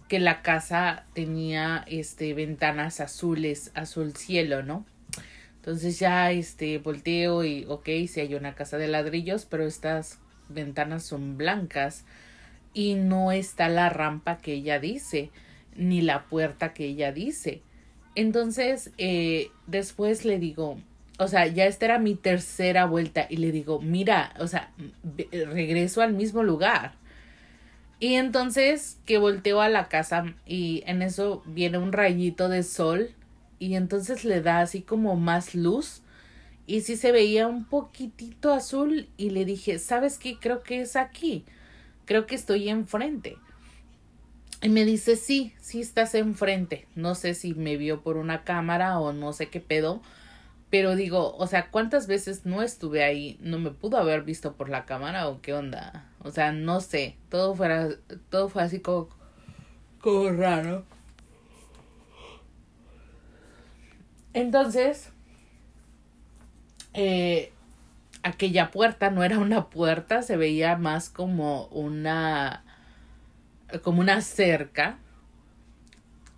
que 0.08 0.18
la 0.18 0.42
casa 0.42 1.04
tenía 1.14 1.84
este 1.86 2.34
ventanas 2.34 3.00
azules, 3.00 3.70
azul 3.74 4.14
cielo, 4.14 4.62
¿no? 4.62 4.84
Entonces 5.56 5.98
ya 5.98 6.30
este 6.30 6.78
volteo 6.78 7.42
y 7.44 7.64
ok, 7.66 7.88
si 8.06 8.20
hay 8.20 8.34
una 8.34 8.54
casa 8.54 8.76
de 8.76 8.88
ladrillos, 8.88 9.46
pero 9.46 9.64
estas 9.64 10.18
ventanas 10.48 11.04
son 11.04 11.38
blancas 11.38 12.04
y 12.74 12.94
no 12.94 13.32
está 13.32 13.68
la 13.68 13.88
rampa 13.88 14.38
que 14.38 14.52
ella 14.52 14.78
dice, 14.78 15.30
ni 15.76 16.02
la 16.02 16.24
puerta 16.24 16.74
que 16.74 16.84
ella 16.84 17.12
dice. 17.12 17.62
Entonces, 18.14 18.92
eh, 18.98 19.50
después 19.66 20.24
le 20.24 20.38
digo, 20.38 20.78
o 21.18 21.28
sea, 21.28 21.46
ya 21.46 21.66
esta 21.66 21.86
era 21.86 21.98
mi 21.98 22.14
tercera 22.14 22.84
vuelta 22.86 23.26
y 23.30 23.36
le 23.36 23.52
digo, 23.52 23.80
mira, 23.80 24.34
o 24.38 24.46
sea, 24.46 24.72
regreso 25.32 26.02
al 26.02 26.12
mismo 26.12 26.42
lugar. 26.42 26.92
Y 28.00 28.14
entonces 28.14 28.98
que 29.06 29.18
volteo 29.18 29.60
a 29.60 29.68
la 29.68 29.88
casa 29.88 30.24
y 30.46 30.82
en 30.86 31.02
eso 31.02 31.42
viene 31.46 31.78
un 31.78 31.92
rayito 31.92 32.48
de 32.48 32.62
sol 32.62 33.10
y 33.58 33.76
entonces 33.76 34.24
le 34.24 34.42
da 34.42 34.60
así 34.60 34.82
como 34.82 35.16
más 35.16 35.54
luz 35.54 36.02
y 36.66 36.80
sí 36.80 36.96
se 36.96 37.12
veía 37.12 37.46
un 37.46 37.64
poquitito 37.64 38.52
azul 38.52 39.08
y 39.16 39.30
le 39.30 39.44
dije, 39.44 39.78
¿sabes 39.78 40.18
qué? 40.18 40.38
Creo 40.38 40.62
que 40.62 40.80
es 40.80 40.96
aquí 40.96 41.44
creo 42.04 42.26
que 42.26 42.34
estoy 42.34 42.68
enfrente. 42.68 43.38
Y 44.62 44.68
me 44.68 44.84
dice, 44.84 45.16
sí, 45.16 45.52
sí 45.60 45.80
estás 45.80 46.14
enfrente. 46.14 46.86
No 46.94 47.14
sé 47.14 47.34
si 47.34 47.54
me 47.54 47.76
vio 47.76 48.02
por 48.02 48.16
una 48.16 48.44
cámara 48.44 48.98
o 48.98 49.12
no 49.12 49.32
sé 49.32 49.48
qué 49.48 49.60
pedo. 49.60 50.00
Pero 50.74 50.96
digo, 50.96 51.36
o 51.36 51.46
sea, 51.46 51.70
¿cuántas 51.70 52.08
veces 52.08 52.46
no 52.46 52.60
estuve 52.60 53.04
ahí? 53.04 53.38
¿No 53.40 53.60
me 53.60 53.70
pudo 53.70 53.96
haber 53.96 54.24
visto 54.24 54.56
por 54.56 54.68
la 54.68 54.86
cámara 54.86 55.28
o 55.28 55.40
qué 55.40 55.54
onda? 55.54 56.10
O 56.18 56.32
sea, 56.32 56.50
no 56.50 56.80
sé. 56.80 57.16
Todo 57.28 57.54
fuera, 57.54 57.90
todo 58.28 58.48
fue 58.48 58.64
así 58.64 58.80
como, 58.80 59.08
como 60.00 60.32
raro. 60.32 60.84
Entonces, 64.32 65.12
eh, 66.92 67.52
aquella 68.24 68.72
puerta 68.72 69.10
no 69.10 69.22
era 69.22 69.38
una 69.38 69.70
puerta, 69.70 70.22
se 70.22 70.36
veía 70.36 70.76
más 70.76 71.08
como 71.08 71.66
una 71.66 72.64
como 73.84 74.00
una 74.00 74.20
cerca. 74.22 74.98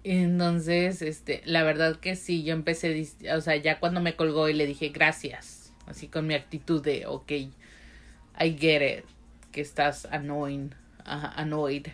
Entonces, 0.09 1.03
este, 1.03 1.43
la 1.47 1.65
verdad 1.65 1.97
que 1.97 2.15
sí, 2.15 2.45
yo 2.45 2.53
empecé, 2.53 3.09
o 3.35 3.41
sea, 3.41 3.57
ya 3.57 3.81
cuando 3.81 4.01
me 4.01 4.15
colgó 4.15 4.49
y 4.49 4.53
le 4.53 4.65
dije 4.65 4.91
gracias, 4.91 5.73
así 5.87 6.07
con 6.07 6.29
mi 6.29 6.35
actitud 6.35 6.81
de, 6.81 7.07
ok, 7.07 7.33
I 7.33 8.57
get 8.57 8.99
it, 8.99 9.05
que 9.51 9.61
estás 9.61 10.07
annoying, 10.07 10.73
annoyed, 11.05 11.89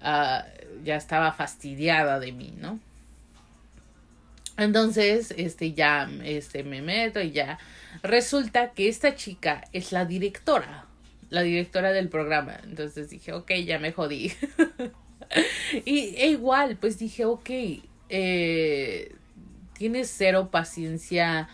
uh, 0.00 0.42
ya 0.82 0.96
estaba 0.96 1.32
fastidiada 1.32 2.18
de 2.18 2.32
mí, 2.32 2.54
¿no? 2.58 2.80
Entonces, 4.56 5.32
este, 5.36 5.74
ya, 5.74 6.10
este, 6.24 6.64
me 6.64 6.82
meto 6.82 7.20
y 7.20 7.30
ya 7.30 7.60
Resulta 8.02 8.72
que 8.72 8.88
esta 8.88 9.14
chica 9.14 9.62
es 9.72 9.92
la 9.92 10.06
directora, 10.06 10.86
la 11.30 11.42
directora 11.42 11.92
del 11.92 12.08
programa. 12.08 12.58
Entonces 12.64 13.10
dije, 13.10 13.32
ok, 13.32 13.52
ya 13.64 13.78
me 13.78 13.92
jodí. 13.92 14.32
y 15.84 16.14
e 16.16 16.28
igual, 16.28 16.76
pues 16.76 16.98
dije, 16.98 17.24
ok, 17.24 17.50
eh, 18.08 19.14
tienes 19.74 20.12
cero 20.16 20.48
paciencia, 20.50 21.48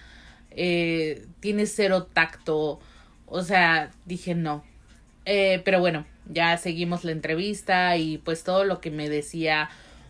eh, 0.50 1.26
tienes 1.40 1.72
cero 1.74 2.04
tacto. 2.12 2.80
O 3.26 3.42
sea, 3.42 3.90
dije 4.06 4.34
no. 4.34 4.64
Eh, 5.24 5.60
pero 5.64 5.80
bueno, 5.80 6.06
ya 6.26 6.56
seguimos 6.56 7.04
la 7.04 7.12
entrevista 7.12 7.96
y 7.96 8.18
pues 8.18 8.44
todo 8.44 8.64
lo 8.64 8.80
que 8.80 8.90
me 8.90 9.08
decía, 9.08 9.68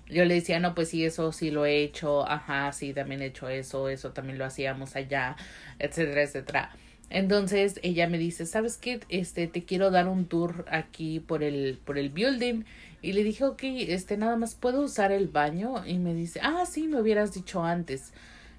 yo 0.08 0.25
le 0.25 0.34
decía, 0.34 0.60
no, 0.60 0.75
pues 0.75 0.90
sí, 0.90 1.04
eso 1.04 1.32
sí 1.32 1.50
lo 1.50 1.66
he 1.66 1.82
hecho, 1.82 2.28
ajá, 2.28 2.72
sí, 2.72 2.92
también 2.92 3.22
he 3.22 3.26
hecho 3.26 3.48
eso, 3.48 3.88
eso 3.88 4.12
también 4.12 4.38
lo 4.38 4.44
hacíamos 4.44 4.96
allá, 4.96 5.37
etcétera, 5.78 6.22
etcétera. 6.22 6.70
Entonces 7.10 7.80
ella 7.82 8.08
me 8.08 8.18
dice, 8.18 8.46
¿sabes 8.46 8.76
qué? 8.76 9.00
Este, 9.08 9.46
te 9.48 9.64
quiero 9.64 9.90
dar 9.90 10.08
un 10.08 10.26
tour 10.26 10.66
aquí 10.70 11.20
por 11.20 11.42
el, 11.42 11.78
por 11.84 11.98
el 11.98 12.10
building. 12.10 12.64
Y 13.00 13.12
le 13.12 13.23
dije, 13.23 13.45
ok, 13.45 13.61
este, 13.62 14.17
nada 14.17 14.37
más 14.37 14.55
puedo 14.55 14.83
usar 14.83 15.12
el 15.12 15.28
baño. 15.28 15.87
Y 15.87 15.99
me 15.99 16.14
dice, 16.14 16.40
ah, 16.43 16.64
sí, 16.67 16.88
me 16.88 17.00
hubieras 17.00 17.33
dicho 17.33 17.64
antes. 17.64 18.12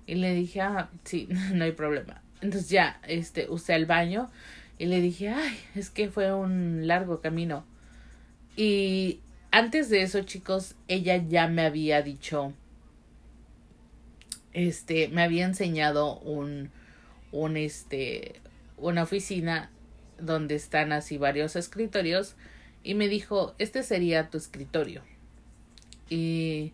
Y 0.08 0.15
le 0.15 0.34
dije, 0.34 0.62
ah, 0.62 0.89
sí, 1.03 1.27
no 1.53 1.63
hay 1.65 1.74
problema. 1.74 2.22
Entonces 2.41 2.69
ya, 2.69 3.00
este, 3.08 3.50
usé 3.50 3.75
el 3.75 3.86
baño. 3.86 4.29
Y 4.77 4.86
le 4.86 5.01
dije, 5.01 5.29
ay, 5.29 5.58
es 5.75 5.89
que 5.89 6.10
fue 6.10 6.34
un 6.34 6.88
largo 6.88 7.19
camino. 7.19 7.65
Y 8.55 9.19
antes 9.51 9.89
de 9.89 10.03
eso, 10.03 10.22
chicos, 10.22 10.75
ella 10.88 11.17
ya 11.17 11.48
me 11.48 11.63
había 11.63 12.01
dicho, 12.01 12.53
este, 14.53 15.10
me 15.10 15.22
había 15.22 15.46
enseñado 15.46 16.17
un, 16.19 16.72
un, 17.31 17.58
este, 17.58 18.36
una 18.77 19.03
oficina 19.03 19.69
donde 20.17 20.55
están 20.55 20.91
así 20.91 21.17
varios 21.17 21.55
escritorios 21.55 22.36
y 22.83 22.95
me 22.95 23.07
dijo, 23.07 23.55
este 23.57 23.83
sería 23.83 24.29
tu 24.29 24.38
escritorio. 24.38 25.01
Y 26.09 26.74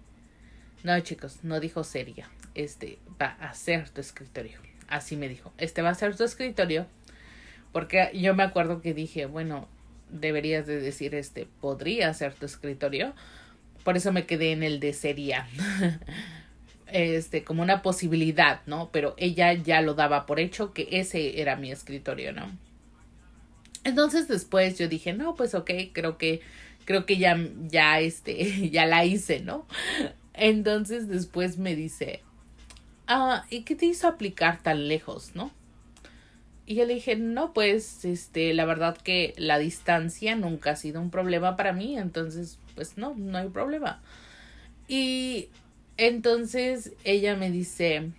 no, 0.83 0.99
chicos, 1.01 1.39
no 1.43 1.59
dijo 1.59 1.83
sería, 1.83 2.29
este 2.53 2.99
va 3.21 3.37
a 3.39 3.53
ser 3.53 3.89
tu 3.89 4.01
escritorio. 4.01 4.59
Así 4.87 5.15
me 5.15 5.27
dijo, 5.27 5.51
este 5.57 5.81
va 5.81 5.89
a 5.89 5.95
ser 5.95 6.15
tu 6.15 6.23
escritorio 6.23 6.87
porque 7.75 8.09
yo 8.13 8.33
me 8.33 8.43
acuerdo 8.43 8.81
que 8.81 8.93
dije, 8.93 9.25
bueno, 9.25 9.67
deberías 10.09 10.65
de 10.65 10.79
decir 10.79 11.13
este, 11.13 11.45
podría 11.59 12.13
ser 12.13 12.33
tu 12.33 12.45
escritorio. 12.45 13.13
Por 13.83 13.97
eso 13.97 14.13
me 14.13 14.25
quedé 14.25 14.53
en 14.53 14.63
el 14.63 14.79
de 14.79 14.93
sería. 14.93 15.45
este, 16.87 17.43
como 17.43 17.61
una 17.61 17.81
posibilidad, 17.81 18.61
¿no? 18.65 18.91
Pero 18.93 19.13
ella 19.17 19.51
ya 19.51 19.81
lo 19.81 19.93
daba 19.93 20.25
por 20.25 20.39
hecho 20.39 20.71
que 20.71 20.87
ese 20.89 21.41
era 21.41 21.57
mi 21.57 21.69
escritorio, 21.69 22.31
¿no? 22.31 22.49
Entonces 23.85 24.27
después 24.27 24.77
yo 24.79 24.89
dije, 24.89 25.13
no, 25.13 25.35
pues 25.35 25.53
ok, 25.53 25.69
creo 25.93 26.17
que, 26.17 26.41
creo 26.85 27.05
que 27.05 27.17
ya, 27.17 27.37
ya, 27.67 27.99
este, 28.01 28.69
ya 28.71 28.85
la 28.85 29.05
hice, 29.05 29.39
¿no? 29.39 29.65
Entonces 30.33 31.07
después 31.07 31.57
me 31.59 31.75
dice, 31.75 32.21
ah, 33.07 33.45
¿y 33.49 33.61
qué 33.61 33.75
te 33.75 33.85
hizo 33.85 34.07
aplicar 34.07 34.61
tan 34.61 34.87
lejos, 34.87 35.31
no? 35.35 35.51
Y 36.65 36.75
yo 36.75 36.85
le 36.85 36.95
dije, 36.95 37.15
no, 37.15 37.53
pues, 37.53 38.05
este, 38.05 38.55
la 38.55 38.65
verdad 38.65 38.97
que 38.97 39.35
la 39.37 39.59
distancia 39.59 40.35
nunca 40.35 40.71
ha 40.71 40.75
sido 40.75 40.99
un 40.99 41.11
problema 41.11 41.55
para 41.55 41.71
mí, 41.71 41.95
entonces, 41.95 42.57
pues 42.73 42.97
no, 42.97 43.13
no 43.15 43.37
hay 43.37 43.49
problema. 43.49 44.01
Y 44.87 45.49
entonces 45.97 46.93
ella 47.03 47.35
me 47.35 47.51
dice, 47.51 48.09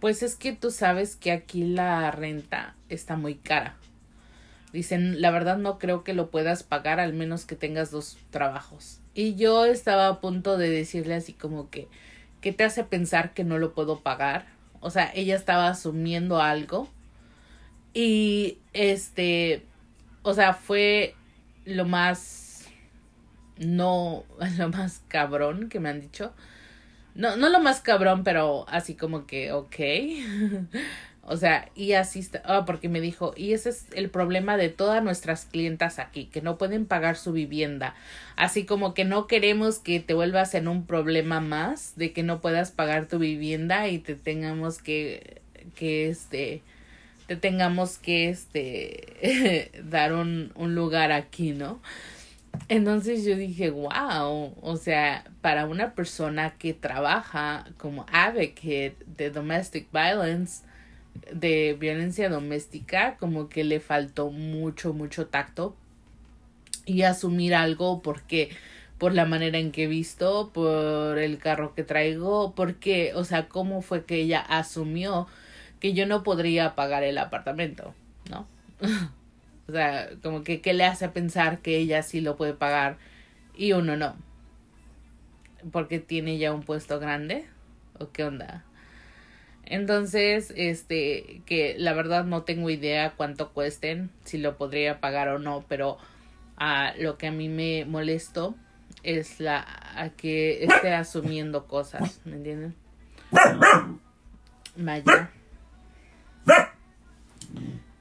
pues 0.00 0.24
es 0.24 0.34
que 0.34 0.52
tú 0.52 0.72
sabes 0.72 1.14
que 1.14 1.30
aquí 1.30 1.62
la 1.62 2.10
renta 2.10 2.74
está 2.88 3.14
muy 3.14 3.36
cara. 3.36 3.76
Dicen, 4.72 5.20
la 5.20 5.30
verdad 5.30 5.58
no 5.58 5.78
creo 5.78 6.04
que 6.04 6.14
lo 6.14 6.30
puedas 6.30 6.62
pagar 6.62 7.00
al 7.00 7.12
menos 7.12 7.44
que 7.44 7.56
tengas 7.56 7.90
dos 7.90 8.18
trabajos. 8.30 9.00
Y 9.14 9.34
yo 9.34 9.64
estaba 9.64 10.08
a 10.08 10.20
punto 10.20 10.56
de 10.56 10.70
decirle 10.70 11.14
así 11.14 11.32
como 11.32 11.70
que, 11.70 11.88
¿qué 12.40 12.52
te 12.52 12.64
hace 12.64 12.84
pensar 12.84 13.34
que 13.34 13.44
no 13.44 13.58
lo 13.58 13.74
puedo 13.74 14.00
pagar? 14.00 14.46
O 14.80 14.90
sea, 14.90 15.10
ella 15.14 15.34
estaba 15.34 15.68
asumiendo 15.68 16.40
algo 16.40 16.88
y 17.92 18.58
este, 18.72 19.66
o 20.22 20.34
sea, 20.34 20.54
fue 20.54 21.14
lo 21.64 21.84
más, 21.84 22.66
no, 23.58 24.24
lo 24.58 24.68
más 24.68 25.02
cabrón 25.08 25.68
que 25.68 25.80
me 25.80 25.88
han 25.88 26.00
dicho. 26.00 26.32
No, 27.14 27.36
no 27.36 27.48
lo 27.48 27.60
más 27.60 27.80
cabrón, 27.80 28.22
pero 28.22 28.64
así 28.68 28.94
como 28.94 29.26
que, 29.26 29.52
ok. 29.52 29.76
o 31.22 31.36
sea, 31.36 31.68
y 31.74 31.92
así 31.92 32.18
está, 32.18 32.42
ah, 32.44 32.64
porque 32.64 32.88
me 32.88 33.00
dijo, 33.00 33.34
y 33.36 33.52
ese 33.52 33.70
es 33.70 33.86
el 33.92 34.10
problema 34.10 34.56
de 34.56 34.68
todas 34.68 35.02
nuestras 35.02 35.44
clientas 35.44 35.98
aquí, 35.98 36.26
que 36.26 36.40
no 36.40 36.58
pueden 36.58 36.86
pagar 36.86 37.16
su 37.16 37.32
vivienda. 37.32 37.94
Así 38.36 38.64
como 38.64 38.94
que 38.94 39.04
no 39.04 39.26
queremos 39.26 39.78
que 39.78 40.00
te 40.00 40.14
vuelvas 40.14 40.54
en 40.54 40.66
un 40.66 40.86
problema 40.86 41.40
más 41.40 41.94
de 41.96 42.12
que 42.12 42.22
no 42.22 42.40
puedas 42.40 42.70
pagar 42.70 43.06
tu 43.06 43.18
vivienda 43.18 43.88
y 43.88 43.98
te 43.98 44.14
tengamos 44.14 44.78
que, 44.78 45.40
que 45.76 46.08
este, 46.08 46.62
te 47.26 47.36
tengamos 47.36 47.98
que 47.98 48.30
este 48.30 49.70
dar 49.84 50.14
un, 50.14 50.52
un 50.54 50.74
lugar 50.74 51.12
aquí, 51.12 51.52
¿no? 51.52 51.80
Entonces 52.68 53.24
yo 53.24 53.36
dije, 53.36 53.70
wow, 53.70 54.54
o 54.60 54.76
sea, 54.76 55.24
para 55.40 55.66
una 55.66 55.94
persona 55.94 56.54
que 56.58 56.74
trabaja 56.74 57.66
como 57.76 58.06
advocate 58.12 58.96
de 59.06 59.30
domestic 59.30 59.86
violence, 59.92 60.64
de 61.32 61.76
violencia 61.78 62.28
doméstica, 62.28 63.16
como 63.18 63.48
que 63.48 63.64
le 63.64 63.80
faltó 63.80 64.30
mucho, 64.30 64.92
mucho 64.92 65.26
tacto 65.26 65.76
y 66.86 67.02
asumir 67.02 67.54
algo 67.54 68.02
porque 68.02 68.50
por 68.98 69.14
la 69.14 69.24
manera 69.24 69.58
en 69.58 69.72
que 69.72 69.84
he 69.84 69.86
visto, 69.86 70.50
por 70.52 71.18
el 71.18 71.38
carro 71.38 71.74
que 71.74 71.84
traigo, 71.84 72.54
porque, 72.54 73.12
o 73.14 73.24
sea, 73.24 73.48
cómo 73.48 73.80
fue 73.80 74.04
que 74.04 74.16
ella 74.16 74.40
asumió 74.40 75.26
que 75.80 75.94
yo 75.94 76.06
no 76.06 76.22
podría 76.22 76.74
pagar 76.74 77.02
el 77.02 77.16
apartamento, 77.16 77.94
¿no? 78.28 78.46
o 79.68 79.72
sea, 79.72 80.10
como 80.22 80.44
que 80.44 80.60
qué 80.60 80.74
le 80.74 80.84
hace 80.84 81.08
pensar 81.08 81.60
que 81.60 81.78
ella 81.78 82.02
sí 82.02 82.20
lo 82.20 82.36
puede 82.36 82.52
pagar 82.52 82.98
y 83.56 83.72
uno 83.72 83.96
no. 83.96 84.16
Porque 85.72 85.98
tiene 85.98 86.36
ya 86.36 86.52
un 86.52 86.62
puesto 86.62 87.00
grande 87.00 87.46
o 87.98 88.10
qué 88.10 88.24
onda. 88.24 88.64
Entonces, 89.70 90.52
este, 90.56 91.42
que 91.46 91.76
la 91.78 91.92
verdad 91.92 92.24
no 92.24 92.42
tengo 92.42 92.70
idea 92.70 93.14
cuánto 93.16 93.52
cuesten, 93.52 94.10
si 94.24 94.36
lo 94.36 94.56
podría 94.56 94.98
pagar 94.98 95.28
o 95.28 95.38
no, 95.38 95.64
pero 95.68 95.96
a 96.56 96.92
lo 96.98 97.16
que 97.16 97.28
a 97.28 97.30
mí 97.30 97.48
me 97.48 97.84
molesto 97.84 98.56
es 99.04 99.38
la 99.38 99.64
a 99.94 100.10
que 100.10 100.64
esté 100.64 100.92
asumiendo 100.92 101.68
cosas, 101.68 102.20
¿me 102.24 102.34
entienden? 102.36 102.74
Maya. 104.76 105.30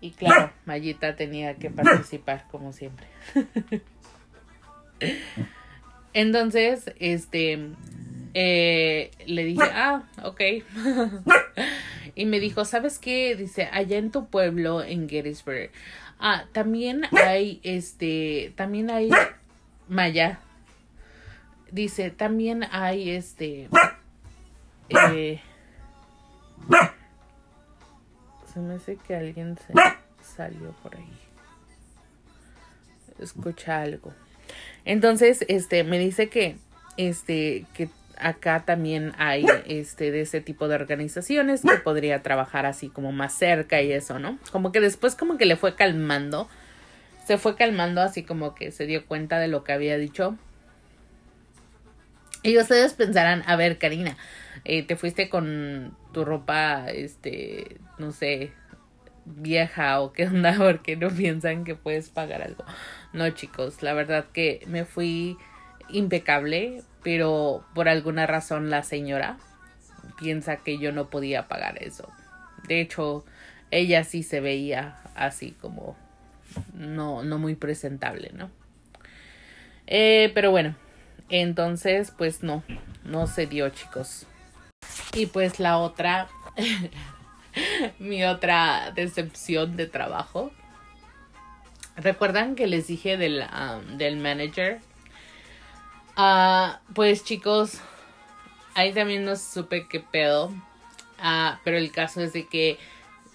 Y 0.02 0.10
claro, 0.12 0.52
Mayita 0.66 1.16
tenía 1.16 1.54
que 1.58 1.70
participar 1.70 2.48
como 2.50 2.74
siempre. 2.74 3.06
Entonces, 6.14 6.92
este, 7.00 7.74
eh, 8.34 9.12
le 9.26 9.44
dije, 9.44 9.64
ah, 9.64 10.04
ok. 10.24 10.42
y 12.16 12.26
me 12.26 12.40
dijo, 12.40 12.66
¿sabes 12.66 13.00
qué? 13.00 13.36
Dice, 13.36 13.70
allá 13.72 13.98
en 13.98 14.12
tu 14.12 14.28
pueblo, 14.28 14.84
en 14.84 15.10
Gettysburg, 15.10 15.72
ah, 16.20 16.46
también 16.52 17.04
hay, 17.12 17.60
este, 17.64 18.54
también 18.56 18.90
hay, 18.90 19.10
Maya, 19.88 20.40
dice, 21.72 22.12
también 22.12 22.66
hay, 22.72 23.10
este, 23.12 23.70
eh, 24.90 25.40
se 28.54 28.60
me 28.60 28.76
hace 28.76 28.96
que 28.96 29.16
alguien 29.16 29.58
se 29.58 29.74
salió 30.22 30.72
por 30.84 30.96
ahí. 30.96 31.18
Escucha 33.20 33.82
algo. 33.82 34.14
Entonces, 34.86 35.46
este, 35.48 35.84
me 35.84 36.00
dice 36.00 36.30
que, 36.30 36.58
este, 36.98 37.66
que 37.74 37.90
acá 38.20 38.64
también 38.66 39.14
hay, 39.18 39.46
este, 39.66 40.12
de 40.12 40.22
ese 40.22 40.42
tipo 40.42 40.68
de 40.68 40.76
organizaciones 40.76 41.62
que 41.62 41.78
podría 41.78 42.22
trabajar 42.22 42.66
así 42.66 42.90
como 42.90 43.12
más 43.12 43.34
cerca 43.34 43.82
y 43.82 43.92
eso, 43.92 44.20
¿no? 44.20 44.38
Como 44.52 44.72
que 44.72 44.82
después 44.82 45.16
como 45.16 45.38
que 45.38 45.46
le 45.46 45.56
fue 45.56 45.76
calmando. 45.76 46.50
Se 47.26 47.38
fue 47.38 47.56
calmando 47.56 48.02
así 48.02 48.24
como 48.24 48.56
que 48.56 48.72
se 48.72 48.86
dio 48.86 49.06
cuenta 49.06 49.40
de 49.40 49.48
lo 49.48 49.64
que 49.64 49.72
había 49.72 49.98
dicho. 49.98 50.38
Y 52.42 52.58
ustedes 52.58 52.94
pensarán, 52.94 53.44
a 53.46 53.56
ver, 53.56 53.78
Karina, 53.78 54.18
eh, 54.64 54.84
te 54.84 54.96
fuiste 54.96 55.30
con 55.30 55.96
tu 56.14 56.26
ropa, 56.26 56.90
este, 56.90 57.78
no 57.98 58.12
sé, 58.12 58.52
vieja 59.26 60.00
o 60.02 60.14
qué 60.14 60.28
onda, 60.28 60.54
porque 60.58 60.96
no 60.96 61.10
piensan 61.10 61.64
que 61.64 61.76
puedes 61.76 62.10
pagar 62.10 62.42
algo. 62.42 62.64
No, 63.14 63.30
chicos, 63.32 63.84
la 63.84 63.94
verdad 63.94 64.26
que 64.34 64.64
me 64.68 64.86
fui 64.86 65.38
impecable, 65.90 66.84
pero 67.12 67.66
por 67.74 67.90
alguna 67.90 68.28
razón 68.28 68.70
la 68.70 68.84
señora 68.84 69.40
piensa 70.20 70.58
que 70.58 70.78
yo 70.78 70.92
no 70.92 71.10
podía 71.10 71.48
pagar 71.48 71.82
eso. 71.82 72.08
De 72.68 72.82
hecho, 72.82 73.26
ella 73.72 74.04
sí 74.04 74.22
se 74.22 74.42
veía 74.42 75.02
así 75.16 75.56
como 75.60 75.98
no, 76.72 77.24
no 77.24 77.40
muy 77.40 77.56
presentable, 77.56 78.30
¿no? 78.36 78.52
Eh, 79.88 80.32
pero 80.36 80.52
bueno, 80.52 80.76
entonces, 81.30 82.14
pues 82.16 82.44
no, 82.44 82.64
no 83.04 83.26
se 83.26 83.48
dio, 83.48 83.68
chicos. 83.70 84.28
Y 85.16 85.26
pues 85.26 85.60
la 85.60 85.80
otra, 85.80 86.30
mi 87.98 88.24
otra 88.24 88.92
decepción 88.94 89.78
de 89.78 89.88
trabajo. 89.88 90.52
¿Recuerdan 91.96 92.54
que 92.54 92.68
les 92.68 92.86
dije 92.86 93.18
del, 93.18 93.42
um, 93.52 93.98
del 93.98 94.18
manager? 94.18 94.80
Ah, 96.22 96.82
pues 96.94 97.24
chicos, 97.24 97.80
ahí 98.74 98.92
también 98.92 99.24
no 99.24 99.38
supe 99.38 99.88
qué 99.88 100.02
pedo. 100.02 100.52
Ah, 101.18 101.62
pero 101.64 101.78
el 101.78 101.94
caso 101.94 102.20
es 102.20 102.34
de 102.34 102.46
que 102.46 102.78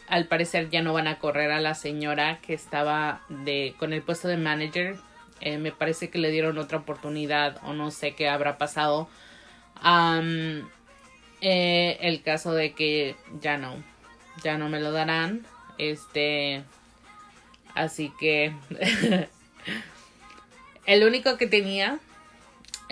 al 0.06 0.26
parecer 0.26 0.68
ya 0.68 0.82
no 0.82 0.92
van 0.92 1.06
a 1.06 1.18
correr 1.18 1.50
a 1.50 1.60
la 1.60 1.74
señora 1.74 2.40
que 2.42 2.52
estaba 2.52 3.22
de 3.30 3.74
con 3.78 3.94
el 3.94 4.02
puesto 4.02 4.28
de 4.28 4.36
manager. 4.36 4.98
Eh, 5.40 5.56
me 5.56 5.72
parece 5.72 6.10
que 6.10 6.18
le 6.18 6.30
dieron 6.30 6.58
otra 6.58 6.76
oportunidad 6.76 7.58
o 7.64 7.72
no 7.72 7.90
sé 7.90 8.14
qué 8.14 8.28
habrá 8.28 8.58
pasado. 8.58 9.08
Eh, 11.40 11.98
el 12.02 12.22
caso 12.22 12.52
de 12.52 12.74
que 12.74 13.16
ya 13.40 13.56
no, 13.56 13.82
ya 14.42 14.58
no 14.58 14.68
me 14.68 14.80
lo 14.80 14.92
darán. 14.92 15.46
Este, 15.78 16.62
así 17.74 18.12
que 18.20 18.52
el 20.84 21.04
único 21.04 21.38
que 21.38 21.46
tenía 21.46 21.98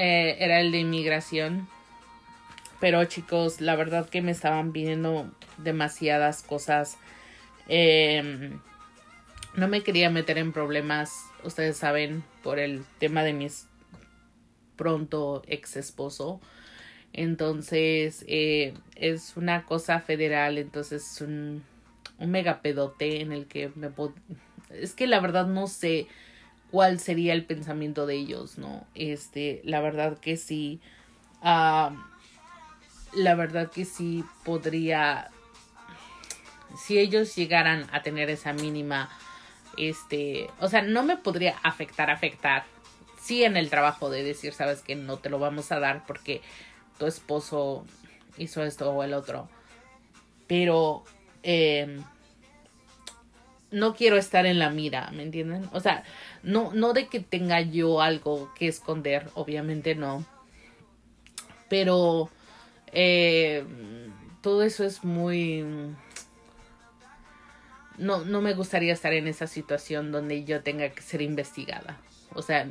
eh, 0.05 0.37
era 0.41 0.61
el 0.61 0.73
de 0.73 0.81
inmigración. 0.81 1.69
Pero 2.81 3.05
chicos, 3.05 3.61
la 3.61 3.77
verdad 3.77 4.11
que 4.11 4.21
me 4.21 4.33
estaban 4.33 4.73
pidiendo 4.73 5.31
demasiadas 5.59 6.43
cosas. 6.43 6.99
Em, 7.69 8.59
no 9.55 9.69
me 9.69 9.85
quería 9.85 10.11
meter 10.11 10.38
en 10.38 10.53
problemas, 10.53 11.27
ustedes 11.45 11.77
saben, 11.77 12.25
por 12.43 12.59
el 12.59 12.85
tema 12.99 13.23
de 13.23 13.33
mi 13.33 13.47
pronto 14.75 15.45
ex 15.47 15.77
esposo. 15.77 16.41
Entonces, 17.12 18.25
eh, 18.27 18.75
es 18.97 19.37
una 19.37 19.65
cosa 19.67 20.01
federal, 20.01 20.59
entonces 20.59 21.12
es 21.12 21.21
un, 21.21 21.62
un 22.19 22.31
mega 22.33 22.61
pedote 22.61 23.21
en 23.21 23.31
el 23.31 23.47
que 23.47 23.71
me... 23.77 23.88
Es 24.71 24.95
que 24.95 25.07
la 25.07 25.21
verdad 25.21 25.47
no 25.47 25.69
sé 25.69 26.09
cuál 26.73 26.99
sería 26.99 27.35
el 27.35 27.45
pensamiento 27.45 28.07
de 28.07 28.17
ellos, 28.17 28.57
¿no? 28.57 28.85
Este, 28.95 29.61
la 29.63 29.81
verdad 29.81 30.19
que 30.19 30.39
sí. 30.39 30.81
Uh, 31.43 31.95
la 33.13 33.35
verdad 33.37 33.71
que 33.71 33.85
sí 33.85 34.25
podría. 34.43 35.31
Si 36.77 36.99
ellos 36.99 37.37
llegaran 37.37 37.87
a 37.93 38.03
tener 38.03 38.31
esa 38.31 38.55
mínima. 38.55 39.11
Este. 39.77 40.49
O 40.61 40.69
sea, 40.69 40.81
no 40.81 41.03
me 41.03 41.19
podría 41.19 41.57
afectar, 41.63 42.11
afectar. 42.11 42.65
Sí, 43.21 43.45
en 43.45 43.59
el 43.59 43.69
trabajo 43.69 44.09
de 44.09 44.25
decir, 44.25 44.55
sabes 44.55 44.81
que 44.81 44.97
no 44.97 45.19
te 45.19 45.29
lo 45.29 45.39
vamos 45.39 45.71
a 45.73 45.79
dar 45.79 46.05
porque 46.07 46.41
tu 46.99 47.07
esposo 47.07 47.85
hizo 48.39 48.65
esto 48.65 48.91
o 48.91 49.05
el 49.05 49.13
otro. 49.13 49.49
Pero. 50.47 51.05
Eh, 51.43 52.01
no 53.73 53.95
quiero 53.95 54.17
estar 54.17 54.47
en 54.47 54.59
la 54.59 54.71
mira, 54.71 55.11
¿me 55.13 55.23
entienden? 55.23 55.69
O 55.73 55.81
sea, 55.81 56.05
no, 56.43 56.73
no 56.75 56.93
de 56.93 57.09
que 57.09 57.21
tenga 57.21 57.61
yo 57.61 58.01
algo 58.01 58.53
que 58.55 58.69
esconder, 58.69 59.29
obviamente 59.35 59.95
no. 59.95 60.25
Pero 61.69 62.31
eh, 62.93 63.65
todo 64.43 64.63
eso 64.63 64.85
es 64.85 65.03
muy... 65.05 65.65
No, 67.99 68.25
no 68.25 68.41
me 68.41 68.55
gustaría 68.55 68.93
estar 68.93 69.13
en 69.13 69.27
esa 69.27 69.47
situación 69.47 70.13
donde 70.13 70.45
yo 70.45 70.63
tenga 70.63 70.89
que 70.91 71.03
ser 71.03 71.23
investigada. 71.23 71.99
O 72.35 72.43
sea, 72.43 72.69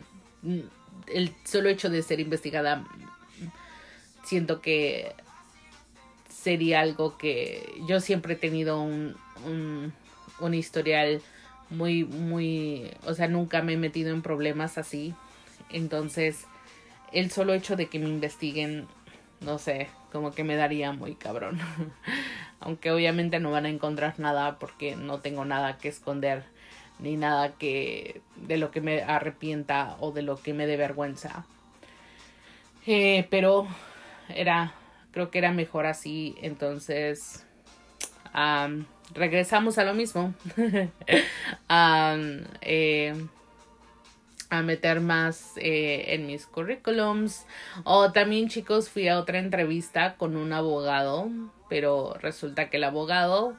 el 1.08 1.36
solo 1.46 1.70
hecho 1.70 1.90
de 1.90 2.04
ser 2.04 2.20
investigada, 2.20 2.86
siento 4.24 4.62
que 4.62 5.14
sería 6.30 6.82
algo 6.82 7.18
que 7.18 7.74
yo 7.88 8.00
siempre 8.00 8.34
he 8.34 8.38
tenido 8.38 8.82
un, 8.82 9.16
un 9.46 9.94
un 10.42 10.54
historial 10.54 11.22
muy, 11.70 12.04
muy, 12.04 12.92
o 13.06 13.14
sea, 13.14 13.28
nunca 13.28 13.62
me 13.62 13.74
he 13.74 13.78
metido 13.78 14.14
en 14.14 14.22
problemas 14.22 14.78
así. 14.78 15.14
Entonces, 15.70 16.46
el 17.12 17.32
solo 17.32 17.54
hecho 17.54 17.76
de 17.76 17.88
que 17.88 18.00
me 18.00 18.10
investiguen, 18.10 18.88
no 19.40 19.58
sé, 19.58 19.90
como 20.12 20.32
que 20.32 20.44
me 20.44 20.56
daría 20.56 20.92
muy 20.92 21.16
cabrón. 21.16 21.60
Aunque 22.60 22.92
obviamente 22.92 23.40
no 23.40 23.52
van 23.52 23.66
a 23.66 23.70
encontrar 23.70 24.20
nada 24.20 24.60
porque 24.60 24.96
no 24.96 25.20
tengo 25.20 25.46
nada 25.46 25.78
que 25.78 25.88
esconder 25.88 26.44
ni 27.00 27.18
nada 27.18 27.54
que 27.54 28.22
de 28.36 28.58
lo 28.58 28.70
que 28.70 28.82
me 28.82 29.02
arrepienta 29.02 29.98
o 30.00 30.12
de 30.12 30.22
lo 30.22 30.38
que 30.42 30.54
me 30.54 30.68
dé 30.68 30.78
vergüenza. 30.78 31.46
Eh, 32.86 33.28
pero 33.30 33.68
era, 34.30 34.74
creo 35.12 35.32
que 35.32 35.40
era 35.40 35.52
mejor 35.52 35.86
así, 35.86 36.36
entonces 36.42 37.46
regresamos 39.14 39.78
a 39.78 39.84
lo 39.84 39.94
mismo. 39.94 40.34
Eh, 42.64 43.14
a 44.52 44.62
meter 44.62 45.00
más 45.00 45.54
eh, 45.56 46.14
en 46.14 46.28
mis 46.28 46.46
currículums. 46.46 47.46
O 47.86 48.12
también, 48.12 48.50
chicos, 48.50 48.90
fui 48.90 49.08
a 49.08 49.18
otra 49.18 49.40
entrevista 49.40 50.16
con 50.18 50.36
un 50.36 50.52
abogado, 50.52 51.30
pero 51.70 52.16
resulta 52.20 52.70
que 52.70 52.78
el 52.78 52.84
abogado 52.84 53.56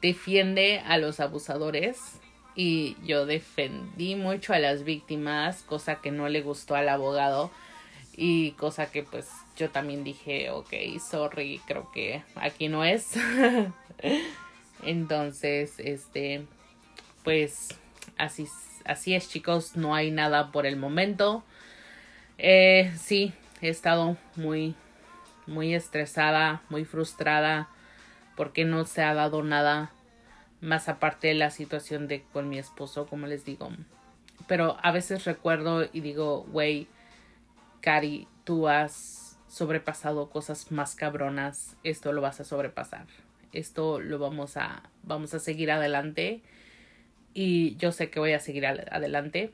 defiende 0.00 0.82
a 0.86 0.98
los 0.98 1.18
abusadores 1.18 2.20
y 2.54 2.96
yo 3.02 3.24
defendí 3.24 4.14
mucho 4.14 4.52
a 4.52 4.58
las 4.58 4.84
víctimas, 4.84 5.62
cosa 5.62 6.02
que 6.02 6.10
no 6.10 6.28
le 6.28 6.42
gustó 6.42 6.74
al 6.74 6.90
abogado 6.90 7.50
y 8.14 8.52
cosa 8.52 8.90
que 8.90 9.02
pues 9.02 9.30
yo 9.56 9.70
también 9.70 10.04
dije, 10.04 10.50
ok, 10.50 10.74
sorry, 11.00 11.60
creo 11.66 11.90
que 11.90 12.22
aquí 12.36 12.68
no 12.68 12.84
es. 12.84 13.14
Entonces, 14.82 15.74
este, 15.78 16.46
pues 17.24 17.68
así, 18.18 18.48
así 18.84 19.14
es 19.14 19.28
chicos, 19.28 19.76
no 19.76 19.94
hay 19.94 20.10
nada 20.10 20.50
por 20.50 20.66
el 20.66 20.76
momento. 20.76 21.44
Eh, 22.38 22.92
sí, 22.96 23.32
he 23.60 23.68
estado 23.68 24.16
muy, 24.36 24.74
muy 25.46 25.74
estresada, 25.74 26.62
muy 26.68 26.84
frustrada 26.84 27.68
porque 28.36 28.64
no 28.64 28.84
se 28.84 29.02
ha 29.02 29.14
dado 29.14 29.42
nada 29.42 29.92
más 30.60 30.88
aparte 30.88 31.28
de 31.28 31.34
la 31.34 31.50
situación 31.50 32.08
de 32.08 32.22
con 32.32 32.48
mi 32.48 32.58
esposo, 32.58 33.06
como 33.06 33.26
les 33.26 33.44
digo. 33.44 33.70
Pero 34.48 34.76
a 34.82 34.90
veces 34.90 35.24
recuerdo 35.24 35.88
y 35.92 36.00
digo, 36.00 36.44
güey, 36.44 36.88
Cari, 37.80 38.26
tú 38.44 38.68
has 38.68 39.38
sobrepasado 39.48 40.30
cosas 40.30 40.72
más 40.72 40.96
cabronas, 40.96 41.76
esto 41.84 42.12
lo 42.12 42.22
vas 42.22 42.40
a 42.40 42.44
sobrepasar 42.44 43.06
esto 43.52 44.00
lo 44.00 44.18
vamos 44.18 44.56
a, 44.56 44.90
vamos 45.02 45.34
a 45.34 45.38
seguir 45.38 45.70
adelante 45.70 46.42
y 47.34 47.76
yo 47.76 47.92
sé 47.92 48.10
que 48.10 48.20
voy 48.20 48.32
a 48.32 48.40
seguir 48.40 48.66
adelante. 48.66 49.52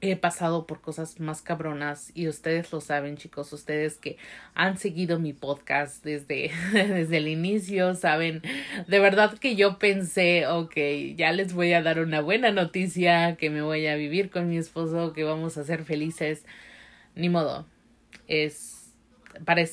He 0.00 0.16
pasado 0.16 0.66
por 0.66 0.82
cosas 0.82 1.18
más 1.18 1.40
cabronas 1.40 2.10
y 2.14 2.28
ustedes 2.28 2.70
lo 2.72 2.82
saben 2.82 3.16
chicos, 3.16 3.54
ustedes 3.54 3.96
que 3.96 4.18
han 4.54 4.76
seguido 4.76 5.18
mi 5.18 5.32
podcast 5.32 6.04
desde, 6.04 6.50
desde 6.72 7.16
el 7.16 7.28
inicio, 7.28 7.94
saben, 7.94 8.42
de 8.86 8.98
verdad 8.98 9.38
que 9.38 9.56
yo 9.56 9.78
pensé, 9.78 10.46
ok, 10.46 10.76
ya 11.16 11.32
les 11.32 11.54
voy 11.54 11.72
a 11.72 11.82
dar 11.82 12.00
una 12.00 12.20
buena 12.20 12.50
noticia, 12.50 13.36
que 13.36 13.48
me 13.48 13.62
voy 13.62 13.86
a 13.86 13.96
vivir 13.96 14.28
con 14.28 14.50
mi 14.50 14.58
esposo, 14.58 15.14
que 15.14 15.24
vamos 15.24 15.56
a 15.56 15.64
ser 15.64 15.84
felices, 15.84 16.44
ni 17.14 17.30
modo, 17.30 17.66
es 18.28 18.83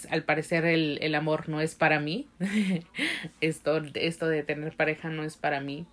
al 0.10 0.24
parecer 0.24 0.65
el, 0.65 1.00
el, 1.02 1.15
amor 1.15 1.50
no 1.50 1.62
es 1.62 1.76
para 1.76 2.00
mí. 2.00 2.28
esto, 3.41 3.82
esto 3.95 4.28
de 4.28 4.43
tener 4.43 4.76
pareja 4.76 5.10
no 5.10 5.24
es 5.24 5.38
para 5.38 5.60
mí. 5.60 5.86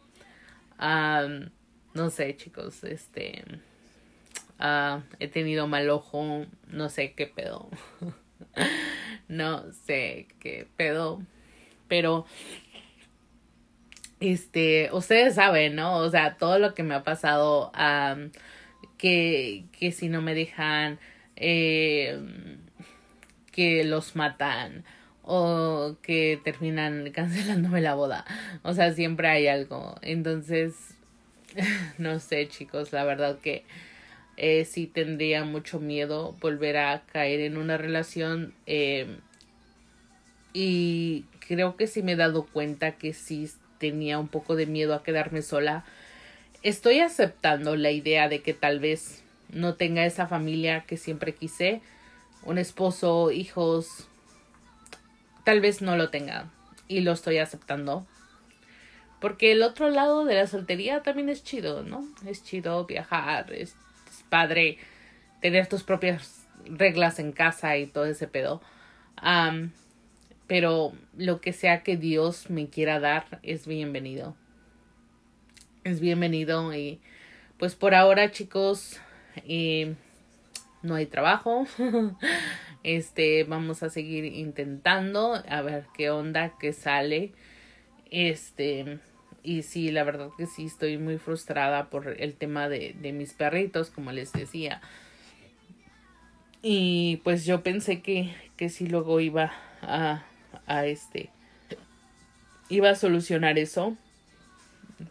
no 0.79 2.11
sé, 2.11 2.37
chicos, 2.37 2.85
este... 2.85 3.45
Uh, 4.61 5.03
he 5.21 5.29
tenido 5.29 5.69
mal 5.69 5.89
ojo, 5.89 6.45
no 6.67 6.89
sé 6.89 7.13
qué 7.13 7.29
pedo. 7.29 7.71
no 9.29 9.73
sé 9.73 10.27
qué 10.41 10.67
pedo. 10.77 11.23
Pero, 11.87 12.27
este, 14.21 14.91
ustedes 14.93 15.37
saben, 15.37 15.77
¿no? 15.77 15.99
O 15.99 16.11
sea, 16.11 16.37
todo 16.37 16.59
lo 16.59 16.75
que 16.75 16.83
me 16.83 16.95
ha 16.95 17.05
pasado, 17.05 17.71
que, 18.99 19.67
que 19.79 19.93
si 19.93 20.09
no 20.09 20.23
me 20.23 20.35
dejan, 20.35 20.99
eh, 21.37 22.21
que 23.59 23.83
los 23.83 24.15
matan 24.15 24.85
o 25.25 25.97
que 26.01 26.41
terminan 26.45 27.11
cancelándome 27.13 27.81
la 27.81 27.95
boda. 27.95 28.25
O 28.63 28.73
sea, 28.73 28.93
siempre 28.93 29.27
hay 29.27 29.49
algo. 29.49 29.97
Entonces, 30.01 30.95
no 31.99 32.21
sé, 32.21 32.47
chicos, 32.47 32.93
la 32.93 33.03
verdad 33.03 33.41
que 33.41 33.65
eh, 34.37 34.65
sí 34.65 34.87
tendría 34.87 35.45
mucho 35.45 35.81
miedo 35.81 36.37
volver 36.41 36.77
a 36.77 37.03
caer 37.13 37.41
en 37.41 37.57
una 37.57 37.77
relación. 37.77 38.55
Eh, 38.67 39.17
y 40.53 41.25
creo 41.41 41.77
que 41.77 41.89
sí 41.89 42.05
me 42.05 42.13
he 42.13 42.17
dado 42.17 42.47
cuenta 42.47 42.93
que 42.93 43.13
sí 43.13 43.51
tenía 43.79 44.21
un 44.21 44.29
poco 44.29 44.55
de 44.55 44.67
miedo 44.67 44.95
a 44.95 45.03
quedarme 45.03 45.43
sola. 45.43 45.85
estoy 46.63 47.01
aceptando 47.01 47.75
la 47.75 47.91
idea 47.91 48.29
de 48.29 48.41
que 48.41 48.55
tal 48.55 48.79
vez 48.79 49.25
no 49.53 49.75
tenga 49.75 50.07
esa 50.07 50.29
familia 50.29 50.85
que 50.87 50.97
siempre 50.97 51.35
quise, 51.35 51.83
un 52.43 52.59
esposo, 52.59 53.31
hijos, 53.31 54.09
tal 55.45 55.61
vez 55.61 55.83
no 55.83 55.97
lo 55.97 56.11
tenga 56.11 56.51
y 56.89 57.01
lo 57.01 57.13
estoy 57.13 57.39
aceptando. 57.39 58.07
Porque 59.21 59.53
el 59.53 59.63
otro 59.63 59.91
lado 59.91 60.25
de 60.25 60.35
la 60.35 60.47
soltería 60.47 61.03
también 61.03 61.29
es 61.29 61.43
chido, 61.43 61.83
¿no? 61.83 62.07
Es 62.27 62.45
chido 62.45 62.85
viajar, 62.87 63.53
es, 63.53 63.77
padre 64.29 64.79
tener 65.41 65.67
tus 65.67 65.83
propias 65.83 66.47
reglas 66.65 67.19
en 67.19 67.33
casa 67.33 67.77
y 67.77 67.87
todo 67.87 68.07
ese 68.07 68.29
pedo. 68.29 68.61
pero 70.47 70.93
lo 71.17 71.41
que 71.41 71.53
sea 71.53 71.83
que 71.83 71.97
Dios 71.97 72.49
me 72.51 72.69
quiera 72.69 73.01
dar 73.01 73.41
es 73.43 73.67
bienvenido. 73.67 74.37
Es 75.85 76.01
bienvenido 76.01 76.75
y 76.75 77.01
pues 77.59 77.75
por 77.75 77.95
ahora 77.95 78.31
chicos 78.31 79.01
eh, 79.37 79.95
no 80.89 80.97
hay 80.97 81.07
trabajo. 81.07 81.67
este 82.83 83.45
vamos 83.45 83.83
a 83.83 83.91
seguir 83.91 84.25
intentando 84.25 85.43
a 85.49 85.63
ver 85.63 85.87
qué 85.97 86.11
onda, 86.11 86.55
qué 86.59 86.73
sale. 86.73 87.33
Este 88.11 88.99
y 89.43 89.63
sí, 89.63 89.91
la 89.91 90.05
verdad 90.05 90.31
que 90.37 90.47
sí 90.47 90.67
estoy 90.67 90.99
muy 90.99 91.19
frustrada 91.19 91.91
por 91.91 92.21
el 92.21 92.35
tema 92.35 92.69
de, 92.69 92.95
de 93.01 93.13
mis 93.13 93.33
perritos, 93.33 93.91
como 93.91 94.13
les 94.13 94.33
decía. 94.33 94.81
Y 96.61 97.21
pues 97.25 97.47
yo 97.47 97.63
pensé 97.63 98.03
que, 98.03 98.35
que 98.57 98.69
sí 98.69 98.87
luego 98.89 99.21
iba 99.21 99.53
a, 99.81 100.25
a 100.67 100.87
este, 100.87 101.31
iba 102.69 102.91
a 102.91 102.95
solucionar 102.95 103.59
eso, 103.59 103.97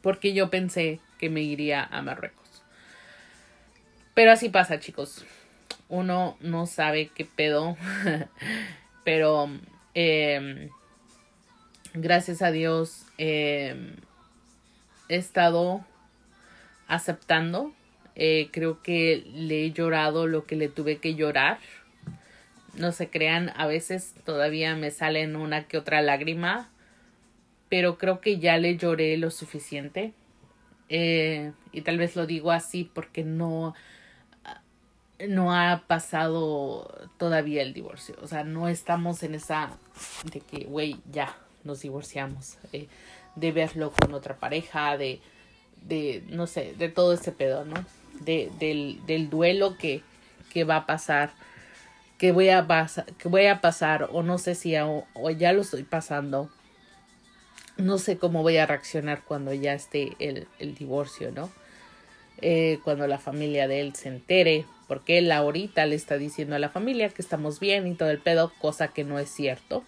porque 0.02 0.34
yo 0.34 0.50
pensé 0.50 1.00
que 1.20 1.30
me 1.30 1.42
iría 1.42 1.84
a 1.84 2.02
Marruecos. 2.02 2.63
Pero 4.13 4.32
así 4.32 4.50
pasa, 4.50 4.80
chicos. 4.80 5.26
Uno 5.89 6.38
no 6.41 6.65
sabe 6.65 7.10
qué 7.15 7.26
pedo, 7.26 7.78
pero 9.04 9.50
eh, 9.93 10.69
gracias 11.93 12.41
a 12.41 12.52
Dios 12.52 13.06
eh, 13.17 13.95
he 15.10 15.15
estado 15.15 15.86
aceptando. 16.88 17.73
Eh, 18.15 18.50
creo 18.52 18.82
que 18.82 19.23
le 19.34 19.65
he 19.65 19.71
llorado 19.71 20.28
lo 20.28 20.45
que 20.45 20.56
le 20.56 20.69
tuve 20.69 20.97
que 20.97 21.15
llorar. 21.15 21.60
No 22.73 22.91
se 22.91 23.10
crean, 23.10 23.52
a 23.56 23.67
veces 23.67 24.15
todavía 24.26 24.76
me 24.76 24.91
salen 24.91 25.36
una 25.36 25.67
que 25.67 25.78
otra 25.78 26.02
lágrima, 26.02 26.69
pero 27.69 27.97
creo 27.97 28.21
que 28.21 28.39
ya 28.39 28.58
le 28.58 28.78
lloré 28.78 29.17
lo 29.17 29.32
suficiente. 29.32 30.13
Eh, 30.89 31.52
y 31.71 31.82
tal 31.82 31.97
vez 31.97 32.15
lo 32.15 32.26
digo 32.26 32.52
así 32.52 32.89
porque 32.91 33.23
no, 33.23 33.76
no 35.28 35.54
ha 35.54 35.84
pasado 35.88 37.10
todavía 37.18 37.62
el 37.62 37.74
divorcio. 37.74 38.16
O 38.22 38.28
sea, 38.28 38.44
no 38.44 38.68
estamos 38.68 39.24
en 39.24 39.36
esa 39.36 39.72
de 40.32 40.42
que, 40.42 40.66
güey, 40.66 40.98
ya 41.12 41.36
nos 41.64 41.82
divorciamos. 41.82 42.58
Eh, 42.74 42.88
de 43.36 43.52
verlo 43.52 43.92
con 43.92 44.14
otra 44.14 44.36
pareja, 44.36 44.98
de, 44.98 45.22
de 45.84 46.24
no 46.30 46.48
sé, 46.48 46.74
de 46.78 46.90
todo 46.90 47.14
ese 47.14 47.32
pedo, 47.32 47.66
¿no? 47.66 47.76
De, 48.22 48.52
del, 48.60 49.00
del 49.06 49.30
duelo 49.30 49.78
que, 49.78 50.02
que 50.52 50.64
va 50.64 50.78
a 50.78 50.86
pasar, 50.88 51.32
que 52.18 52.32
voy 52.32 52.50
a, 52.50 52.66
pasar, 52.66 53.06
que 53.14 53.30
voy 53.30 53.46
a 53.46 53.62
pasar, 53.62 54.10
o 54.12 54.24
no 54.24 54.40
sé 54.40 54.56
si 54.56 54.76
o 54.76 55.30
ya 55.30 55.54
lo 55.54 55.62
estoy 55.62 55.84
pasando. 55.84 56.50
No 57.78 58.00
sé 58.00 58.18
cómo 58.18 58.42
voy 58.42 58.58
a 58.58 58.66
reaccionar 58.66 59.22
cuando 59.24 59.54
ya 59.54 59.74
esté 59.76 60.16
el, 60.18 60.48
el 60.58 60.74
divorcio, 60.74 61.32
¿no? 61.32 61.52
Eh, 62.42 62.80
cuando 62.84 63.06
la 63.06 63.20
familia 63.20 63.68
de 63.68 63.82
él 63.82 63.94
se 63.94 64.10
entere, 64.10 64.66
porque 64.88 65.17
él 65.17 65.32
ahorita 65.32 65.86
le 65.86 65.95
está 65.95 66.17
diciendo 66.17 66.56
a 66.56 66.60
la 66.60 66.69
familia 66.69 67.10
que 67.10 67.21
estamos 67.21 67.60
bien 67.60 67.88
y 67.88 67.95
todo 67.95 68.10
el 68.10 68.19
pedo, 68.19 68.52
cosa 68.60 68.89
que 68.89 69.04
no 69.04 69.19
es 69.19 69.30
cierto. 69.30 69.84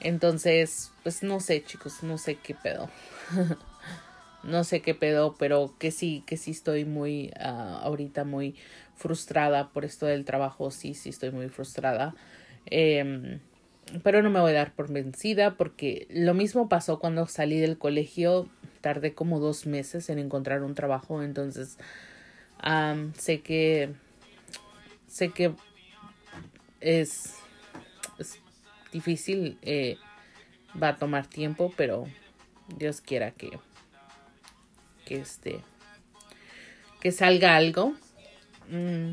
Entonces, 0.00 0.92
pues 1.02 1.22
no 1.22 1.40
sé, 1.40 1.62
chicos, 1.64 2.02
no 2.02 2.18
sé 2.18 2.36
qué 2.36 2.54
pedo. 2.54 2.88
no 4.42 4.64
sé 4.64 4.80
qué 4.80 4.94
pedo, 4.94 5.34
pero 5.38 5.74
que 5.78 5.90
sí, 5.90 6.22
que 6.26 6.36
sí 6.36 6.52
estoy 6.52 6.84
muy, 6.84 7.32
uh, 7.40 7.82
ahorita 7.82 8.24
muy 8.24 8.54
frustrada 8.96 9.70
por 9.70 9.84
esto 9.84 10.06
del 10.06 10.24
trabajo, 10.24 10.70
sí, 10.70 10.94
sí 10.94 11.08
estoy 11.10 11.30
muy 11.30 11.48
frustrada. 11.48 12.14
Eh, 12.66 13.40
pero 14.02 14.22
no 14.22 14.30
me 14.30 14.40
voy 14.40 14.52
a 14.52 14.56
dar 14.56 14.74
por 14.74 14.92
vencida 14.92 15.56
porque 15.56 16.06
lo 16.10 16.34
mismo 16.34 16.68
pasó 16.68 16.98
cuando 16.98 17.26
salí 17.26 17.58
del 17.58 17.78
colegio, 17.78 18.48
tardé 18.80 19.14
como 19.14 19.40
dos 19.40 19.66
meses 19.66 20.10
en 20.10 20.18
encontrar 20.18 20.62
un 20.62 20.74
trabajo, 20.74 21.22
entonces 21.22 21.78
sé 23.16 23.40
que, 23.40 23.94
sé 25.06 25.30
que 25.30 25.52
es 26.80 27.34
difícil, 28.92 29.58
eh, 29.62 29.96
va 30.80 30.88
a 30.88 30.96
tomar 30.96 31.26
tiempo, 31.26 31.72
pero 31.76 32.06
Dios 32.76 33.00
quiera 33.00 33.30
que, 33.30 33.50
que 35.06 35.20
este, 35.20 35.60
que 37.00 37.12
salga 37.12 37.56
algo. 37.56 37.94
Mm. 38.70 39.12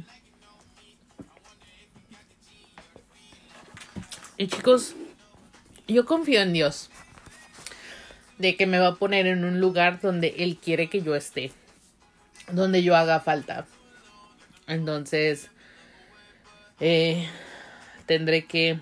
Y 4.37 4.47
chicos, 4.47 4.95
yo 5.87 6.05
confío 6.05 6.41
en 6.41 6.51
Dios 6.51 6.89
de 8.37 8.57
que 8.57 8.65
me 8.65 8.79
va 8.79 8.89
a 8.89 8.95
poner 8.95 9.27
en 9.27 9.45
un 9.45 9.61
lugar 9.61 10.01
donde 10.01 10.35
Él 10.39 10.57
quiere 10.57 10.89
que 10.89 11.01
yo 11.01 11.15
esté, 11.15 11.51
donde 12.51 12.83
yo 12.83 12.95
haga 12.95 13.19
falta. 13.19 13.65
Entonces, 14.67 15.49
eh, 16.79 17.27
tendré 18.05 18.45
que 18.45 18.79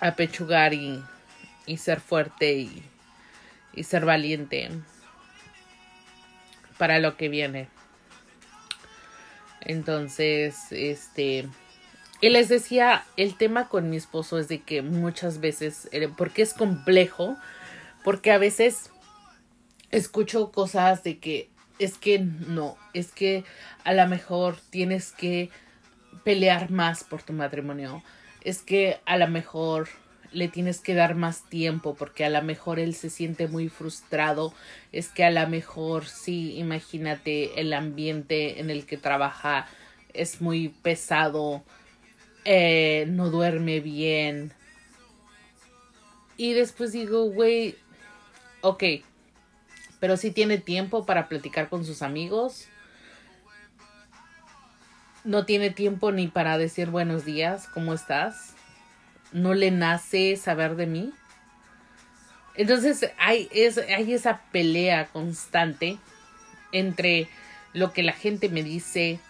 apechugar 0.00 0.74
y, 0.74 1.02
y 1.66 1.76
ser 1.76 2.00
fuerte 2.00 2.52
y, 2.54 2.82
y 3.74 3.84
ser 3.84 4.04
valiente 4.04 4.70
para 6.78 6.98
lo 6.98 7.16
que 7.16 7.28
viene. 7.28 7.68
Entonces, 9.60 10.72
este, 10.72 11.48
y 12.20 12.30
les 12.30 12.48
decía, 12.48 13.04
el 13.16 13.36
tema 13.36 13.68
con 13.68 13.90
mi 13.90 13.96
esposo 13.96 14.38
es 14.38 14.48
de 14.48 14.62
que 14.62 14.82
muchas 14.82 15.38
veces, 15.38 15.88
eh, 15.92 16.08
porque 16.16 16.42
es 16.42 16.54
complejo, 16.54 17.36
porque 18.02 18.32
a 18.32 18.38
veces 18.38 18.90
escucho 19.90 20.50
cosas 20.50 21.04
de 21.04 21.18
que 21.18 21.51
es 21.78 21.98
que 21.98 22.18
no, 22.18 22.76
es 22.94 23.12
que 23.12 23.44
a 23.84 23.92
lo 23.92 24.06
mejor 24.06 24.56
tienes 24.70 25.12
que 25.12 25.50
pelear 26.24 26.70
más 26.70 27.04
por 27.04 27.22
tu 27.22 27.32
matrimonio, 27.32 28.02
es 28.42 28.62
que 28.62 29.00
a 29.06 29.16
lo 29.16 29.28
mejor 29.28 29.88
le 30.32 30.48
tienes 30.48 30.80
que 30.80 30.94
dar 30.94 31.14
más 31.14 31.48
tiempo 31.48 31.94
porque 31.94 32.24
a 32.24 32.30
lo 32.30 32.42
mejor 32.42 32.78
él 32.78 32.94
se 32.94 33.10
siente 33.10 33.48
muy 33.48 33.68
frustrado, 33.68 34.54
es 34.90 35.08
que 35.08 35.24
a 35.24 35.30
lo 35.30 35.46
mejor 35.48 36.06
sí, 36.06 36.56
imagínate 36.56 37.60
el 37.60 37.72
ambiente 37.72 38.60
en 38.60 38.70
el 38.70 38.86
que 38.86 38.96
trabaja 38.96 39.66
es 40.14 40.40
muy 40.40 40.68
pesado, 40.68 41.62
eh, 42.44 43.06
no 43.08 43.30
duerme 43.30 43.80
bien. 43.80 44.52
Y 46.36 46.54
después 46.54 46.92
digo, 46.92 47.24
güey, 47.30 47.76
ok, 48.62 48.82
pero 50.02 50.16
si 50.16 50.32
tiene 50.32 50.58
tiempo 50.58 51.06
para 51.06 51.28
platicar 51.28 51.68
con 51.68 51.84
sus 51.84 52.02
amigos, 52.02 52.66
no 55.22 55.46
tiene 55.46 55.70
tiempo 55.70 56.10
ni 56.10 56.26
para 56.26 56.58
decir 56.58 56.90
buenos 56.90 57.24
días, 57.24 57.68
¿cómo 57.68 57.94
estás? 57.94 58.56
No 59.30 59.54
le 59.54 59.70
nace 59.70 60.36
saber 60.36 60.74
de 60.74 60.86
mí. 60.86 61.12
Entonces 62.56 63.12
hay, 63.16 63.48
es, 63.52 63.78
hay 63.78 64.12
esa 64.12 64.42
pelea 64.50 65.06
constante 65.06 65.98
entre 66.72 67.28
lo 67.72 67.92
que 67.92 68.02
la 68.02 68.12
gente 68.12 68.48
me 68.48 68.64
dice, 68.64 69.20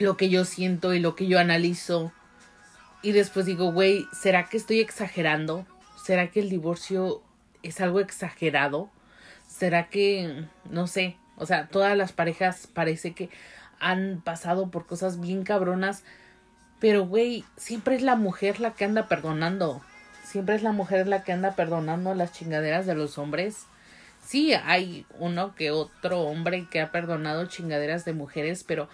lo 0.00 0.16
que 0.16 0.30
yo 0.30 0.44
siento 0.44 0.94
y 0.94 0.98
lo 0.98 1.14
que 1.14 1.28
yo 1.28 1.38
analizo. 1.38 2.12
Y 3.02 3.12
después 3.12 3.46
digo, 3.46 3.70
güey, 3.70 4.08
¿será 4.12 4.48
que 4.48 4.56
estoy 4.56 4.80
exagerando? 4.80 5.64
¿Será 6.04 6.32
que 6.32 6.40
el 6.40 6.50
divorcio 6.50 7.22
es 7.62 7.80
algo 7.80 8.00
exagerado? 8.00 8.90
¿Será 9.54 9.88
que, 9.88 10.46
no 10.68 10.88
sé, 10.88 11.16
o 11.36 11.46
sea, 11.46 11.68
todas 11.68 11.96
las 11.96 12.10
parejas 12.10 12.66
parece 12.66 13.14
que 13.14 13.30
han 13.78 14.20
pasado 14.20 14.68
por 14.68 14.84
cosas 14.84 15.20
bien 15.20 15.44
cabronas. 15.44 16.02
Pero, 16.80 17.06
güey, 17.06 17.44
siempre 17.56 17.94
es 17.94 18.02
la 18.02 18.16
mujer 18.16 18.58
la 18.58 18.72
que 18.72 18.84
anda 18.84 19.06
perdonando. 19.06 19.80
Siempre 20.24 20.56
es 20.56 20.64
la 20.64 20.72
mujer 20.72 21.06
la 21.06 21.22
que 21.22 21.30
anda 21.30 21.54
perdonando 21.54 22.16
las 22.16 22.32
chingaderas 22.32 22.84
de 22.84 22.96
los 22.96 23.16
hombres. 23.16 23.66
Sí, 24.26 24.54
hay 24.54 25.06
uno 25.20 25.54
que 25.54 25.70
otro 25.70 26.22
hombre 26.22 26.66
que 26.68 26.80
ha 26.80 26.90
perdonado 26.90 27.46
chingaderas 27.46 28.04
de 28.04 28.12
mujeres, 28.12 28.64
pero 28.64 28.88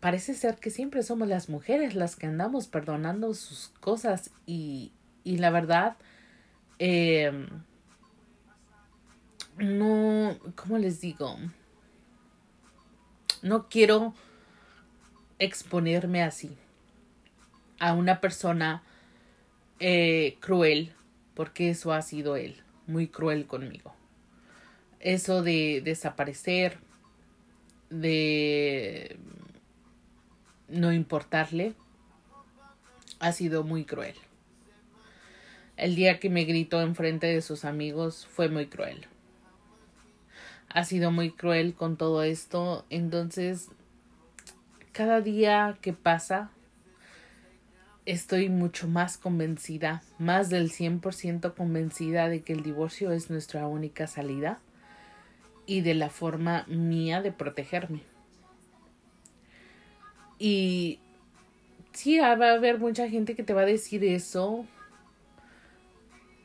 parece 0.00 0.32
ser 0.32 0.56
que 0.56 0.70
siempre 0.70 1.02
somos 1.02 1.28
las 1.28 1.50
mujeres 1.50 1.94
las 1.94 2.16
que 2.16 2.26
andamos 2.26 2.68
perdonando 2.68 3.34
sus 3.34 3.68
cosas 3.80 4.30
y, 4.46 4.92
y 5.24 5.38
la 5.38 5.50
verdad, 5.50 5.96
eh, 6.78 7.48
no, 9.58 10.36
¿cómo 10.54 10.78
les 10.78 11.00
digo? 11.00 11.36
No 13.42 13.68
quiero 13.68 14.14
exponerme 15.38 16.22
así 16.22 16.56
a 17.78 17.92
una 17.92 18.20
persona 18.20 18.82
eh, 19.80 20.36
cruel, 20.40 20.92
porque 21.34 21.70
eso 21.70 21.92
ha 21.92 22.02
sido 22.02 22.36
él, 22.36 22.62
muy 22.86 23.06
cruel 23.06 23.46
conmigo. 23.46 23.94
Eso 25.00 25.42
de 25.42 25.80
desaparecer, 25.84 26.78
de 27.90 29.16
no 30.68 30.92
importarle, 30.92 31.74
ha 33.20 33.32
sido 33.32 33.62
muy 33.62 33.84
cruel. 33.84 34.14
El 35.76 35.94
día 35.94 36.18
que 36.18 36.28
me 36.28 36.44
gritó 36.44 36.80
enfrente 36.82 37.28
de 37.28 37.40
sus 37.40 37.64
amigos 37.64 38.26
fue 38.26 38.48
muy 38.48 38.66
cruel. 38.66 39.06
Ha 40.70 40.84
sido 40.84 41.10
muy 41.10 41.30
cruel 41.30 41.74
con 41.74 41.96
todo 41.96 42.22
esto, 42.22 42.84
entonces 42.90 43.68
cada 44.92 45.20
día 45.20 45.78
que 45.80 45.92
pasa 45.92 46.50
estoy 48.04 48.48
mucho 48.48 48.88
más 48.88 49.18
convencida, 49.18 50.02
más 50.18 50.48
del 50.48 50.70
100% 50.70 51.54
convencida 51.54 52.28
de 52.28 52.42
que 52.42 52.54
el 52.54 52.62
divorcio 52.62 53.12
es 53.12 53.28
nuestra 53.30 53.66
única 53.66 54.06
salida 54.06 54.60
y 55.66 55.82
de 55.82 55.94
la 55.94 56.08
forma 56.08 56.64
mía 56.68 57.20
de 57.20 57.32
protegerme. 57.32 58.00
Y 60.38 61.00
sí, 61.92 62.18
va 62.18 62.28
a 62.28 62.54
haber 62.54 62.78
mucha 62.78 63.08
gente 63.08 63.36
que 63.36 63.42
te 63.42 63.52
va 63.52 63.62
a 63.62 63.66
decir 63.66 64.02
eso, 64.04 64.64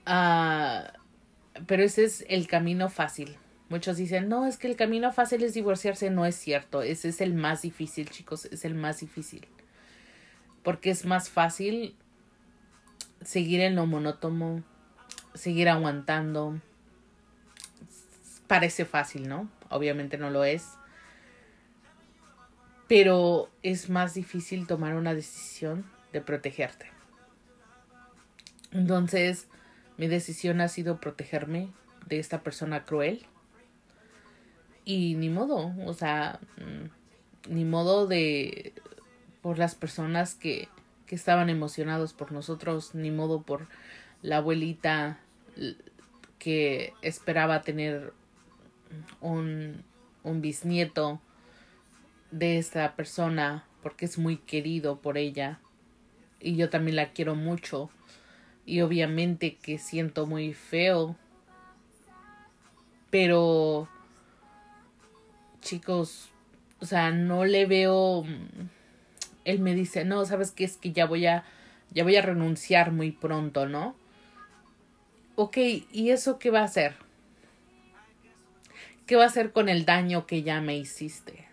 uh, 0.06 0.82
pero 1.66 1.84
ese 1.84 2.04
es 2.04 2.26
el 2.28 2.48
camino 2.48 2.90
fácil. 2.90 3.38
Muchos 3.70 3.98
dicen, 3.98 4.30
no, 4.30 4.46
es 4.46 4.58
que 4.58 4.68
el 4.68 4.76
camino 4.76 5.12
fácil 5.12 5.44
es 5.44 5.54
divorciarse. 5.54 6.10
No 6.10 6.26
es 6.26 6.36
cierto, 6.36 6.82
ese 6.82 7.10
es 7.10 7.22
el 7.22 7.34
más 7.34 7.62
difícil, 7.62 8.10
chicos, 8.10 8.46
es 8.46 8.66
el 8.66 8.76
más 8.76 9.00
difícil 9.00 9.48
porque 10.64 10.90
es 10.90 11.06
más 11.06 11.30
fácil 11.30 11.96
seguir 13.22 13.62
en 13.62 13.76
lo 13.76 13.86
monótono, 13.86 14.64
seguir 15.34 15.70
aguantando. 15.70 16.60
Parece 18.48 18.86
fácil, 18.86 19.28
¿no? 19.28 19.50
Obviamente 19.70 20.18
no 20.18 20.30
lo 20.30 20.44
es. 20.44 20.70
Pero 22.88 23.50
es 23.62 23.90
más 23.90 24.14
difícil 24.14 24.68
tomar 24.68 24.96
una 24.96 25.14
decisión 25.14 25.86
de 26.12 26.22
protegerte. 26.22 26.88
Entonces, 28.72 29.48
mi 29.98 30.08
decisión 30.08 30.62
ha 30.62 30.68
sido 30.68 31.00
protegerme 31.00 31.72
de 32.08 32.20
esta 32.20 32.42
persona 32.42 32.86
cruel. 32.86 33.26
Y 34.86 35.16
ni 35.16 35.30
modo, 35.30 35.74
o 35.86 35.94
sea, 35.94 36.40
mm, 36.58 37.54
ni 37.54 37.66
modo 37.66 38.08
de 38.08 38.74
por 39.42 39.58
las 39.58 39.76
personas 39.76 40.36
que, 40.36 40.68
que 41.06 41.16
estaban 41.16 41.50
emocionados 41.50 42.14
por 42.14 42.32
nosotros, 42.32 42.96
ni 42.96 43.12
modo 43.12 43.42
por 43.42 43.68
la 44.22 44.38
abuelita 44.38 45.20
que 46.40 46.94
esperaba 47.02 47.62
tener 47.62 48.14
un, 49.22 49.84
un 50.24 50.42
bisnieto 50.42 51.20
de 52.32 52.58
esta 52.58 52.96
persona 52.96 53.66
porque 53.84 54.06
es 54.06 54.18
muy 54.18 54.38
querido 54.38 55.00
por 55.00 55.18
ella. 55.18 55.60
Y 56.40 56.56
yo 56.56 56.70
también 56.70 56.96
la 56.96 57.12
quiero 57.12 57.36
mucho. 57.36 57.90
Y 58.66 58.82
obviamente 58.82 59.56
que 59.56 59.78
siento 59.78 60.26
muy 60.26 60.54
feo. 60.54 61.16
Pero 63.10 63.88
chicos 65.64 66.30
o 66.80 66.86
sea 66.86 67.12
no 67.12 67.46
le 67.46 67.66
veo 67.66 68.26
él 69.46 69.60
me 69.60 69.76
dice, 69.76 70.06
no, 70.06 70.26
sabes 70.26 70.52
qué 70.52 70.64
es 70.64 70.78
que 70.78 70.92
ya 70.92 71.06
voy 71.06 71.26
a, 71.26 71.44
ya 71.92 72.04
voy 72.04 72.16
a 72.16 72.22
renunciar 72.22 72.92
muy 72.92 73.12
pronto, 73.12 73.68
¿no? 73.68 73.96
Ok, 75.36 75.58
¿y 75.92 76.12
eso 76.12 76.40
qué 76.40 76.52
va 76.52 76.62
a 76.62 76.66
hacer? 76.66 76.96
¿Qué 79.06 79.16
va 79.16 79.24
a 79.24 79.28
hacer 79.28 79.52
con 79.52 79.68
el 79.68 79.86
daño 79.86 80.26
que 80.26 80.44
ya 80.44 80.62
me 80.62 80.78
hiciste? 80.78 81.48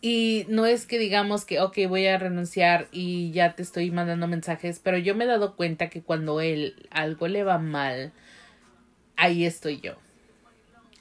Y 0.00 0.44
no 0.48 0.66
es 0.66 0.84
que 0.84 0.98
digamos 0.98 1.44
que, 1.44 1.60
ok, 1.60 1.78
voy 1.88 2.06
a 2.06 2.18
renunciar 2.18 2.88
y 2.90 3.30
ya 3.30 3.54
te 3.54 3.62
estoy 3.62 3.92
mandando 3.92 4.26
mensajes, 4.26 4.80
pero 4.80 4.98
yo 4.98 5.14
me 5.14 5.24
he 5.24 5.28
dado 5.28 5.54
cuenta 5.54 5.88
que 5.88 6.02
cuando 6.02 6.40
él 6.40 6.88
algo 6.90 7.28
le 7.28 7.44
va 7.44 7.58
mal, 7.58 8.12
ahí 9.16 9.46
estoy 9.46 9.80
yo. 9.80 9.94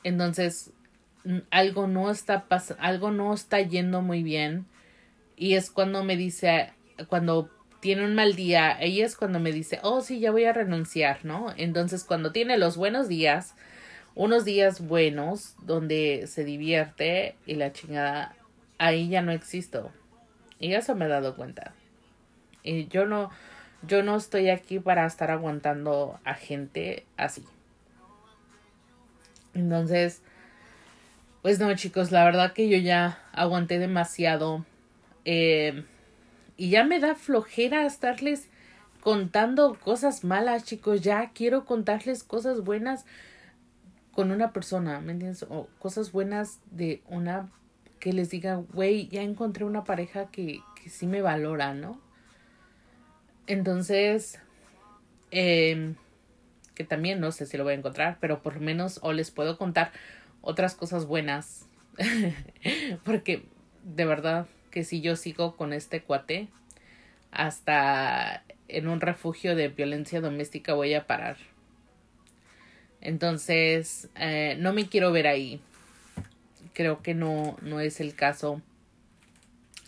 Entonces, 0.04 0.71
algo 1.51 1.88
no 1.88 2.10
está 2.12 2.45
algo 2.79 3.12
no 3.12 3.34
está 3.34 3.62
yendo 3.62 4.01
muy 4.01 4.23
bien. 4.23 4.65
Y 5.36 5.55
es 5.55 5.71
cuando 5.71 6.03
me 6.03 6.17
dice 6.17 6.73
cuando 7.07 7.49
tiene 7.79 8.05
un 8.05 8.13
mal 8.13 8.36
día 8.36 8.77
ella 8.79 9.05
es 9.05 9.15
cuando 9.15 9.39
me 9.39 9.51
dice 9.51 9.79
oh 9.81 10.01
sí 10.01 10.19
ya 10.19 10.29
voy 10.29 10.43
a 10.45 10.53
renunciar 10.53 11.25
no 11.25 11.51
entonces 11.57 12.03
cuando 12.03 12.31
tiene 12.31 12.60
los 12.60 12.77
buenos 12.77 13.07
días 13.07 13.55
unos 14.13 14.45
días 14.45 14.86
buenos 14.86 15.55
donde 15.63 16.27
se 16.27 16.43
divierte 16.43 17.36
y 17.45 17.55
la 17.55 17.71
chingada 17.71 18.36
ahí 18.77 19.10
ya 19.10 19.21
no 19.21 19.31
existo. 19.31 19.91
Y 20.60 20.73
eso 20.73 20.95
me 20.95 21.05
he 21.05 21.10
dado 21.10 21.36
cuenta. 21.36 21.73
Y 22.63 22.88
yo 22.88 23.05
no 23.05 23.29
yo 23.88 24.03
no 24.03 24.15
estoy 24.15 24.49
aquí 24.49 24.79
para 24.79 25.05
estar 25.07 25.31
aguantando 25.31 26.19
a 26.23 26.36
gente 26.36 27.05
así. 27.17 27.43
Entonces 29.53 30.21
pues 31.41 31.60
no, 31.60 31.73
chicos, 31.75 32.12
la 32.12 32.23
verdad 32.23 32.54
que 32.54 32.69
yo 32.69 32.77
ya 32.77 33.19
aguanté 33.34 33.80
demasiado. 33.80 34.65
Eh, 35.25 35.86
y 36.58 36.69
ya 36.69 36.84
me 36.84 36.99
da 36.99 37.15
flojera 37.15 37.86
estarles 37.86 38.49
contando 39.01 39.77
cosas 39.84 40.23
malas, 40.23 40.63
chicos. 40.63 41.01
Ya 41.01 41.32
quiero 41.34 41.65
contarles 41.65 42.23
cosas 42.23 42.62
buenas 42.62 43.06
con 44.12 44.32
una 44.32 44.54
persona, 44.54 44.99
¿me 44.99 45.13
entiendes? 45.13 45.43
O 45.49 45.67
cosas 45.80 46.12
buenas 46.12 46.60
de 46.69 47.01
una 47.08 47.49
que 47.99 48.13
les 48.13 48.30
diga, 48.30 48.56
güey, 48.73 49.08
ya 49.08 49.21
encontré 49.21 49.63
una 49.63 49.84
pareja 49.84 50.30
que, 50.32 50.60
que 50.82 50.89
sí 50.89 51.08
me 51.08 51.21
valora, 51.21 51.73
¿no? 51.73 51.99
Entonces, 53.47 54.39
eh, 55.32 55.95
que 56.75 56.84
también 56.84 57.19
no 57.19 57.32
sé 57.32 57.45
si 57.45 57.58
lo 57.58 57.63
voy 57.63 57.73
a 57.73 57.77
encontrar, 57.77 58.17
pero 58.19 58.41
por 58.41 58.56
lo 58.56 58.62
menos 58.62 58.99
o 59.01 59.13
les 59.13 59.32
puedo 59.32 59.58
contar 59.58 59.91
otras 60.41 60.75
cosas 60.75 61.06
buenas. 61.06 61.65
Porque 63.04 63.45
de 63.84 64.06
verdad 64.06 64.47
que 64.69 64.84
si 64.84 65.01
yo 65.01 65.15
sigo 65.15 65.56
con 65.56 65.73
este 65.73 66.01
cuate, 66.01 66.47
hasta 67.32 68.43
en 68.67 68.88
un 68.88 69.01
refugio 69.01 69.56
de 69.56 69.67
violencia 69.67 70.21
doméstica 70.21 70.73
voy 70.73 70.93
a 70.93 71.08
parar. 71.08 71.38
Entonces, 73.01 74.10
eh, 74.15 74.56
no 74.60 74.73
me 74.73 74.88
quiero 74.88 75.12
ver 75.12 75.27
ahí. 75.27 75.60
Creo 76.73 77.01
que 77.01 77.13
no, 77.13 77.58
no 77.62 77.80
es 77.80 77.99
el 77.99 78.15
caso. 78.15 78.62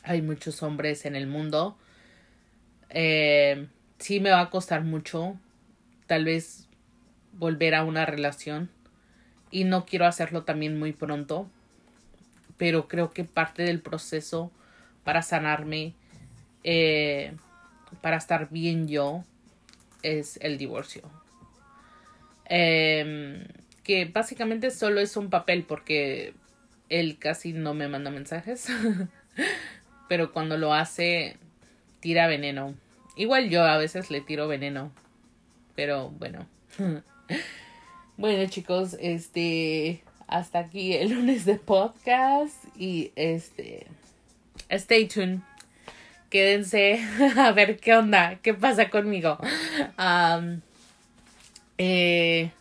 Hay 0.04 0.22
muchos 0.22 0.64
hombres 0.64 1.06
en 1.06 1.16
el 1.16 1.28
mundo. 1.28 1.78
Eh, 2.90 3.68
sí 4.00 4.20
me 4.20 4.32
va 4.32 4.42
a 4.42 4.50
costar 4.50 4.84
mucho. 4.84 5.40
Tal 6.08 6.26
vez 6.26 6.68
volver 7.34 7.76
a 7.76 7.84
una 7.84 8.06
relación 8.06 8.70
y 9.54 9.66
no 9.66 9.86
quiero 9.86 10.08
hacerlo 10.08 10.42
también 10.44 10.80
muy 10.80 10.94
pronto, 10.94 11.48
pero 12.58 12.88
creo 12.88 13.12
que 13.12 13.24
parte 13.24 13.62
del 13.62 13.82
proceso 13.82 14.52
para 15.04 15.22
sanarme, 15.22 15.94
eh, 16.64 17.34
para 18.02 18.18
estar 18.18 18.50
bien 18.50 18.88
yo, 18.88 19.24
es 20.02 20.40
el 20.42 20.58
divorcio. 20.58 21.04
Em, 22.46 23.46
que 23.84 24.06
básicamente 24.06 24.72
solo 24.72 25.00
es 25.00 25.16
un 25.18 25.30
papel 25.30 25.66
porque 25.66 26.34
él 26.90 27.20
casi 27.20 27.54
no 27.54 27.76
me 27.76 27.88
manda 27.88 28.10
mensajes, 28.10 28.68
pero 30.10 30.34
cuando 30.34 30.58
lo 30.58 30.74
hace, 30.74 31.38
tira 32.00 32.26
veneno. 32.26 32.74
Igual 33.16 33.52
yo 33.52 33.64
a 33.64 33.78
veces 33.78 34.10
le 34.10 34.20
tiro 34.20 34.48
veneno, 34.48 34.92
pero 35.76 36.10
bueno. 36.10 36.48
Bueno, 38.16 38.48
chicos, 38.48 38.96
este 39.00 40.04
hasta 40.28 40.60
aquí 40.60 40.94
el 40.94 41.10
lunes 41.10 41.46
de 41.46 41.56
podcast 41.56 42.54
y 42.78 43.12
este 43.16 43.88
stay 44.70 45.08
tuned. 45.08 45.40
Quédense 46.30 47.04
a 47.38 47.52
ver 47.54 47.78
qué 47.78 47.96
onda, 47.96 48.38
qué 48.44 48.54
pasa 48.54 48.92
conmigo. 48.92 49.40
eh, 51.80 52.52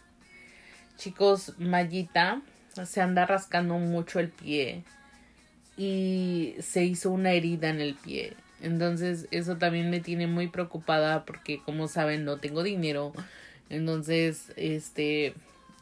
chicos, 0.97 1.53
Mayita 1.59 2.41
se 2.87 3.03
anda 3.03 3.27
rascando 3.27 3.75
mucho 3.75 4.21
el 4.21 4.31
pie 4.31 4.85
y 5.77 6.55
se 6.61 6.87
hizo 6.87 7.11
una 7.11 7.33
herida 7.33 7.69
en 7.69 7.83
el 7.83 7.95
pie. 7.95 8.33
Entonces 8.63 9.29
eso 9.31 9.59
también 9.59 9.91
me 9.91 10.01
tiene 10.01 10.27
muy 10.27 10.49
preocupada 10.49 11.27
porque 11.27 11.61
como 11.63 11.89
saben 11.89 12.25
no 12.25 12.39
tengo 12.39 12.63
dinero 12.63 13.13
entonces, 13.73 14.53
este, 14.57 15.33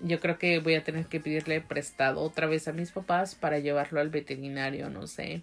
yo 0.01 0.21
creo 0.21 0.39
que 0.39 0.61
voy 0.61 0.77
a 0.77 0.85
tener 0.85 1.07
que 1.07 1.19
pedirle 1.19 1.61
prestado 1.61 2.21
otra 2.21 2.47
vez 2.47 2.69
a 2.69 2.73
mis 2.73 2.93
papás 2.93 3.35
para 3.35 3.59
llevarlo 3.59 4.01
al 4.01 4.11
veterinario, 4.11 4.89
no 4.91 5.09
sé. 5.09 5.43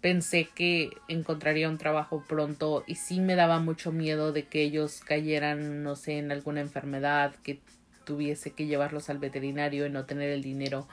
Pensé 0.00 0.48
que 0.52 0.90
encontraría 1.06 1.68
un 1.68 1.78
trabajo 1.78 2.24
pronto 2.26 2.82
y 2.88 2.96
sí 2.96 3.20
me 3.20 3.36
daba 3.36 3.60
mucho 3.60 3.92
miedo 3.92 4.32
de 4.32 4.46
que 4.46 4.62
ellos 4.62 5.00
cayeran, 5.04 5.84
no 5.84 5.94
sé, 5.94 6.18
en 6.18 6.32
alguna 6.32 6.60
enfermedad, 6.60 7.36
que 7.44 7.60
tuviese 8.04 8.50
que 8.50 8.66
llevarlos 8.66 9.08
al 9.08 9.18
veterinario 9.18 9.86
y 9.86 9.90
no 9.90 10.06
tener 10.06 10.30
el 10.30 10.42
dinero. 10.42 10.88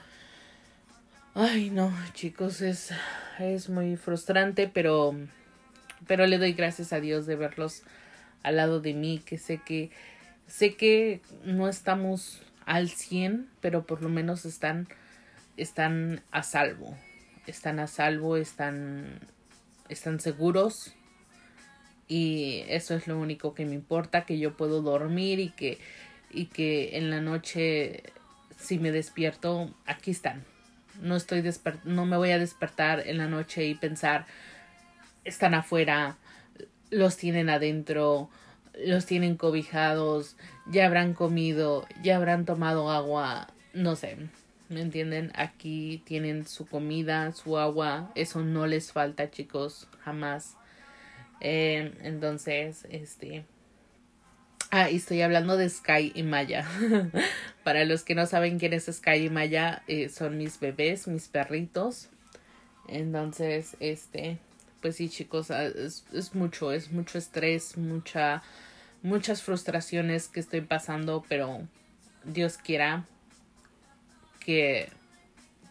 Ay, 1.34 1.70
no, 1.70 1.92
chicos, 2.14 2.60
es, 2.60 2.92
es 3.40 3.68
muy 3.68 3.96
frustrante, 3.96 4.70
pero, 4.72 5.16
pero 6.06 6.24
le 6.26 6.38
doy 6.38 6.52
gracias 6.52 6.92
a 6.92 7.00
Dios 7.00 7.26
de 7.26 7.34
verlos 7.34 7.82
al 8.44 8.56
lado 8.56 8.80
de 8.80 8.94
mí, 8.94 9.20
que 9.24 9.38
sé 9.38 9.60
que, 9.64 9.90
sé 10.48 10.74
que 10.74 11.20
no 11.44 11.68
estamos 11.68 12.42
al 12.66 12.88
100, 12.88 13.48
pero 13.60 13.86
por 13.86 14.02
lo 14.02 14.08
menos 14.08 14.44
están, 14.44 14.88
están 15.56 16.22
a 16.32 16.42
salvo. 16.42 16.96
Están 17.46 17.78
a 17.78 17.86
salvo, 17.86 18.36
están, 18.36 19.20
están 19.88 20.18
seguros. 20.20 20.94
Y 22.08 22.64
eso 22.68 22.94
es 22.94 23.06
lo 23.06 23.18
único 23.18 23.54
que 23.54 23.66
me 23.66 23.74
importa, 23.74 24.24
que 24.24 24.38
yo 24.38 24.56
puedo 24.56 24.82
dormir 24.82 25.38
y 25.38 25.50
que, 25.50 25.78
y 26.30 26.46
que 26.46 26.96
en 26.96 27.10
la 27.10 27.20
noche, 27.20 28.02
si 28.58 28.78
me 28.78 28.90
despierto, 28.90 29.74
aquí 29.86 30.10
están. 30.10 30.44
No 31.02 31.16
estoy 31.16 31.44
no 31.84 32.06
me 32.06 32.16
voy 32.16 32.30
a 32.30 32.38
despertar 32.38 33.06
en 33.06 33.18
la 33.18 33.28
noche 33.28 33.66
y 33.66 33.74
pensar, 33.74 34.26
están 35.24 35.54
afuera, 35.54 36.16
los 36.90 37.16
tienen 37.16 37.50
adentro, 37.50 38.30
los 38.84 39.06
tienen 39.06 39.36
cobijados, 39.36 40.36
ya 40.66 40.86
habrán 40.86 41.14
comido, 41.14 41.86
ya 42.02 42.16
habrán 42.16 42.44
tomado 42.44 42.90
agua, 42.90 43.48
no 43.72 43.96
sé, 43.96 44.16
¿me 44.68 44.80
entienden? 44.80 45.32
Aquí 45.34 46.02
tienen 46.04 46.46
su 46.46 46.66
comida, 46.66 47.32
su 47.32 47.58
agua, 47.58 48.10
eso 48.14 48.42
no 48.42 48.66
les 48.66 48.92
falta 48.92 49.30
chicos, 49.30 49.88
jamás. 50.00 50.56
Eh, 51.40 51.92
entonces, 52.02 52.86
este... 52.90 53.44
Ah, 54.70 54.90
y 54.90 54.96
estoy 54.96 55.22
hablando 55.22 55.56
de 55.56 55.70
Sky 55.70 56.12
y 56.14 56.22
Maya. 56.24 56.66
Para 57.64 57.86
los 57.86 58.02
que 58.02 58.14
no 58.14 58.26
saben 58.26 58.58
quién 58.58 58.74
es 58.74 58.84
Sky 58.84 59.24
y 59.24 59.30
Maya, 59.30 59.82
eh, 59.86 60.10
son 60.10 60.36
mis 60.36 60.60
bebés, 60.60 61.08
mis 61.08 61.28
perritos. 61.28 62.10
Entonces, 62.86 63.78
este, 63.80 64.36
pues 64.82 64.96
sí, 64.96 65.08
chicos, 65.08 65.50
ah, 65.50 65.64
es, 65.64 66.04
es 66.12 66.34
mucho, 66.34 66.72
es 66.72 66.92
mucho 66.92 67.16
estrés, 67.16 67.78
mucha 67.78 68.42
muchas 69.02 69.42
frustraciones 69.42 70.28
que 70.28 70.40
estoy 70.40 70.60
pasando, 70.60 71.24
pero 71.28 71.66
Dios 72.24 72.58
quiera 72.58 73.04
que 74.40 74.90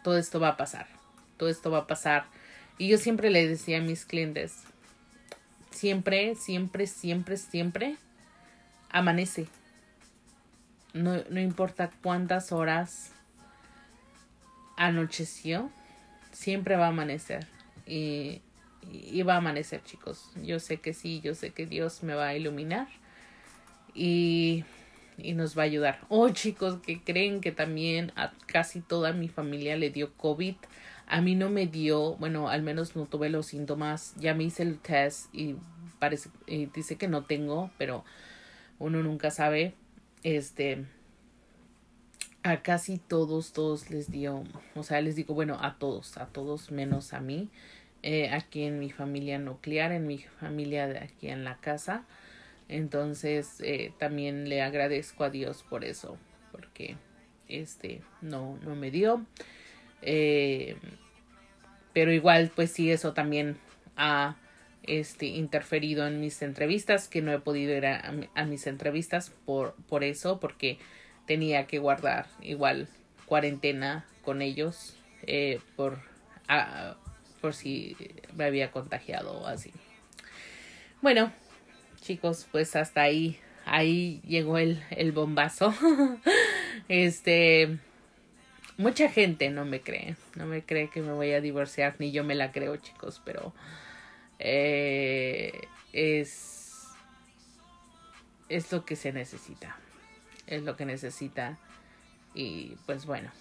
todo 0.03 0.17
esto 0.17 0.39
va 0.39 0.49
a 0.49 0.57
pasar. 0.57 0.87
Todo 1.37 1.49
esto 1.49 1.71
va 1.71 1.79
a 1.79 1.87
pasar. 1.87 2.25
Y 2.77 2.87
yo 2.87 2.97
siempre 2.97 3.29
le 3.29 3.47
decía 3.47 3.79
a 3.79 3.81
mis 3.81 4.05
clientes, 4.05 4.63
siempre, 5.71 6.35
siempre, 6.35 6.87
siempre, 6.87 7.37
siempre 7.37 7.97
amanece. 8.89 9.47
No, 10.93 11.23
no 11.29 11.39
importa 11.39 11.91
cuántas 12.01 12.51
horas 12.51 13.11
anocheció, 14.77 15.71
siempre 16.31 16.75
va 16.75 16.85
a 16.85 16.89
amanecer. 16.89 17.47
Y, 17.85 18.41
y 18.91 19.21
va 19.23 19.35
a 19.35 19.37
amanecer, 19.37 19.83
chicos. 19.83 20.31
Yo 20.41 20.59
sé 20.59 20.77
que 20.77 20.93
sí, 20.93 21.19
yo 21.21 21.35
sé 21.35 21.51
que 21.51 21.65
Dios 21.65 22.03
me 22.03 22.13
va 22.13 22.27
a 22.27 22.35
iluminar 22.35 22.87
y, 23.97 24.63
y 25.17 25.33
nos 25.33 25.57
va 25.57 25.63
a 25.63 25.65
ayudar. 25.65 25.99
Oh, 26.09 26.29
chicos, 26.29 26.79
que 26.85 27.01
creen 27.01 27.41
que 27.41 27.51
también 27.51 28.11
a 28.15 28.31
casi 28.45 28.81
toda 28.81 29.11
mi 29.11 29.27
familia 29.27 29.75
le 29.75 29.89
dio 29.89 30.13
COVID. 30.13 30.55
A 31.07 31.21
mí 31.21 31.35
no 31.35 31.49
me 31.49 31.67
dio, 31.67 32.15
bueno, 32.15 32.49
al 32.49 32.61
menos 32.61 32.95
no 32.95 33.05
tuve 33.05 33.29
los 33.29 33.47
síntomas. 33.47 34.13
Ya 34.17 34.33
me 34.33 34.43
hice 34.43 34.63
el 34.63 34.77
test 34.77 35.33
y 35.33 35.55
parece, 35.99 36.29
y 36.45 36.67
dice 36.67 36.97
que 36.97 37.07
no 37.07 37.23
tengo, 37.23 37.71
pero 37.77 38.05
uno 38.79 39.01
nunca 39.01 39.31
sabe. 39.31 39.73
Este, 40.23 40.85
a 42.43 42.61
casi 42.61 42.97
todos, 42.97 43.51
todos 43.53 43.89
les 43.89 44.11
dio, 44.11 44.43
o 44.75 44.83
sea, 44.83 45.01
les 45.01 45.15
digo, 45.15 45.33
bueno, 45.33 45.57
a 45.61 45.77
todos, 45.77 46.17
a 46.17 46.27
todos 46.27 46.71
menos 46.71 47.13
a 47.13 47.19
mí. 47.19 47.49
Eh, 48.03 48.29
aquí 48.29 48.63
en 48.63 48.79
mi 48.79 48.91
familia 48.91 49.39
nuclear, 49.39 49.91
en 49.91 50.07
mi 50.07 50.19
familia 50.19 50.87
de 50.87 50.99
aquí 50.99 51.29
en 51.29 51.43
la 51.43 51.57
casa. 51.57 52.05
Entonces 52.69 53.61
eh, 53.61 53.93
también 53.97 54.49
le 54.49 54.61
agradezco 54.61 55.23
a 55.23 55.29
Dios 55.29 55.63
por 55.69 55.83
eso, 55.85 56.17
porque 56.51 56.97
este 57.47 58.01
no, 58.21 58.57
no 58.63 58.75
me 58.75 58.91
dio. 58.91 59.25
Eh, 60.01 60.75
pero 61.93 62.11
igual, 62.11 62.51
pues 62.55 62.71
sí, 62.71 62.91
eso 62.91 63.13
también 63.13 63.57
ha 63.95 64.35
este, 64.83 65.25
interferido 65.25 66.05
en 66.07 66.19
mis 66.19 66.41
entrevistas, 66.41 67.07
que 67.07 67.21
no 67.21 67.31
he 67.31 67.39
podido 67.39 67.75
ir 67.75 67.85
a, 67.85 68.13
a 68.35 68.45
mis 68.45 68.67
entrevistas 68.67 69.31
por, 69.45 69.73
por 69.87 70.03
eso, 70.03 70.39
porque 70.39 70.77
tenía 71.25 71.67
que 71.67 71.79
guardar 71.79 72.27
igual 72.41 72.87
cuarentena 73.25 74.05
con 74.23 74.41
ellos 74.41 74.95
eh, 75.23 75.59
por, 75.75 75.99
por 77.41 77.53
si 77.53 77.95
me 78.35 78.45
había 78.45 78.71
contagiado 78.71 79.39
o 79.39 79.45
así. 79.45 79.71
Bueno, 81.01 81.31
chicos, 82.07 82.47
pues 82.53 82.77
hasta 82.77 83.01
ahí, 83.01 83.37
ahí 83.65 84.21
llegó 84.25 84.57
el, 84.57 84.81
el 84.91 85.11
bombazo. 85.11 85.73
este, 86.87 87.79
mucha 88.77 89.09
gente 89.09 89.49
no 89.49 89.65
me 89.65 89.81
cree, 89.81 90.15
no 90.35 90.45
me 90.45 90.63
cree 90.63 90.89
que 90.89 91.01
me 91.01 91.11
voy 91.11 91.33
a 91.33 91.41
divorciar, 91.41 91.95
ni 91.99 92.13
yo 92.13 92.23
me 92.23 92.33
la 92.33 92.53
creo, 92.53 92.77
chicos, 92.77 93.21
pero 93.25 93.53
eh, 94.39 95.51
es, 95.91 96.85
es 98.47 98.71
lo 98.71 98.85
que 98.85 98.95
se 98.95 99.11
necesita, 99.11 99.75
es 100.47 100.63
lo 100.63 100.77
que 100.77 100.85
necesita 100.85 101.57
y 102.33 102.77
pues 102.85 103.05
bueno. 103.05 103.31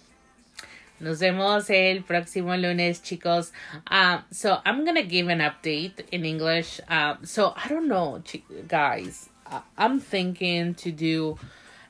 Nos 0.99 1.19
vemos 1.19 1.69
el 1.69 2.01
próximo 2.01 2.55
lunes, 2.57 3.03
chicos. 3.03 3.51
Uh, 3.89 4.21
so 4.31 4.59
I'm 4.65 4.83
gonna 4.83 5.03
give 5.03 5.27
an 5.27 5.39
update 5.39 6.03
in 6.11 6.25
English. 6.25 6.79
Uh, 6.89 7.15
so 7.23 7.53
I 7.55 7.67
don't 7.67 7.87
know, 7.87 8.23
guys. 8.67 9.29
I'm 9.77 9.99
thinking 9.99 10.73
to 10.75 10.91
do 10.91 11.37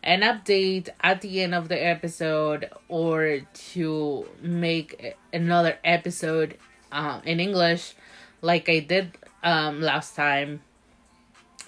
an 0.04 0.22
update 0.22 0.90
at 1.02 1.22
the 1.22 1.42
end 1.42 1.56
of 1.56 1.70
the 1.70 1.82
episode 1.82 2.70
or 2.90 3.40
to 3.72 4.26
make 4.42 5.16
another 5.32 5.78
episode 5.86 6.58
uh, 6.92 7.22
in 7.24 7.40
English 7.40 7.96
like 8.42 8.68
I 8.68 8.80
did 8.80 9.18
um, 9.42 9.82
last 9.82 10.16
time. 10.16 10.62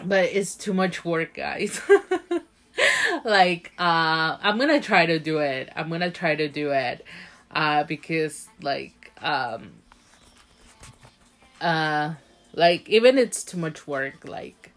But 0.04 0.26
it's 0.26 0.56
too 0.56 0.74
much 0.74 1.06
work, 1.06 1.36
guys. 1.36 1.82
like 3.26 3.74
uh 3.78 4.38
I'm 4.42 4.58
gonna 4.58 4.80
try 4.80 5.06
to 5.06 5.20
do 5.20 5.40
it. 5.40 5.70
I'm 5.76 5.90
gonna 5.90 6.12
try 6.12 6.36
to 6.36 6.48
do 6.48 6.72
it 6.72 7.06
uh 7.52 7.84
because 7.84 8.48
like 8.62 9.12
um 9.22 9.72
uh 11.62 12.14
like 12.54 12.88
even 12.90 13.18
it's 13.18 13.44
too 13.44 13.58
much 13.58 13.88
work 13.88 14.28
like 14.28 14.72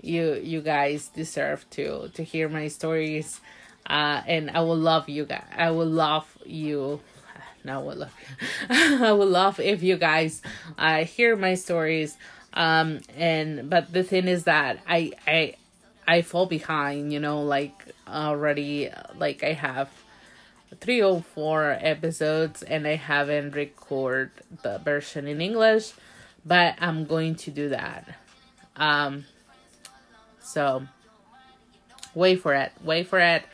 you 0.00 0.34
you 0.34 0.60
guys 0.60 1.08
deserve 1.08 1.68
to 1.70 2.08
to 2.14 2.22
hear 2.22 2.48
my 2.48 2.68
stories 2.68 3.40
uh 3.86 4.22
and 4.26 4.50
i 4.50 4.60
will 4.60 4.76
love 4.76 5.08
you 5.08 5.24
guys 5.24 5.44
i 5.56 5.70
will 5.70 5.86
love 5.86 6.26
you 6.44 7.00
no, 7.64 7.80
I 7.80 7.82
will 7.82 7.96
love. 7.96 8.12
I 8.68 9.12
would 9.12 9.28
love 9.28 9.58
if 9.58 9.82
you 9.82 9.96
guys 9.96 10.42
uh 10.76 11.04
hear 11.04 11.34
my 11.34 11.54
stories. 11.54 12.16
Um 12.52 13.00
and 13.16 13.70
but 13.70 13.92
the 13.92 14.04
thing 14.04 14.28
is 14.28 14.44
that 14.44 14.80
I 14.86 15.12
I 15.26 15.54
I 16.06 16.22
fall 16.22 16.44
behind, 16.46 17.12
you 17.12 17.20
know, 17.20 17.42
like 17.42 17.94
already 18.06 18.90
like 19.16 19.42
I 19.42 19.52
have 19.54 19.88
three 20.80 21.02
or 21.02 21.22
four 21.22 21.76
episodes 21.80 22.62
and 22.62 22.86
I 22.86 22.96
haven't 22.96 23.54
recorded 23.54 24.32
the 24.62 24.78
version 24.78 25.26
in 25.26 25.40
English, 25.40 25.92
but 26.44 26.74
I'm 26.80 27.04
going 27.06 27.34
to 27.36 27.50
do 27.50 27.68
that. 27.70 28.08
Um, 28.76 29.24
so 30.40 30.86
wait 32.14 32.40
for 32.40 32.54
it. 32.54 32.72
Wait 32.82 33.06
for 33.06 33.18
it. 33.18 33.44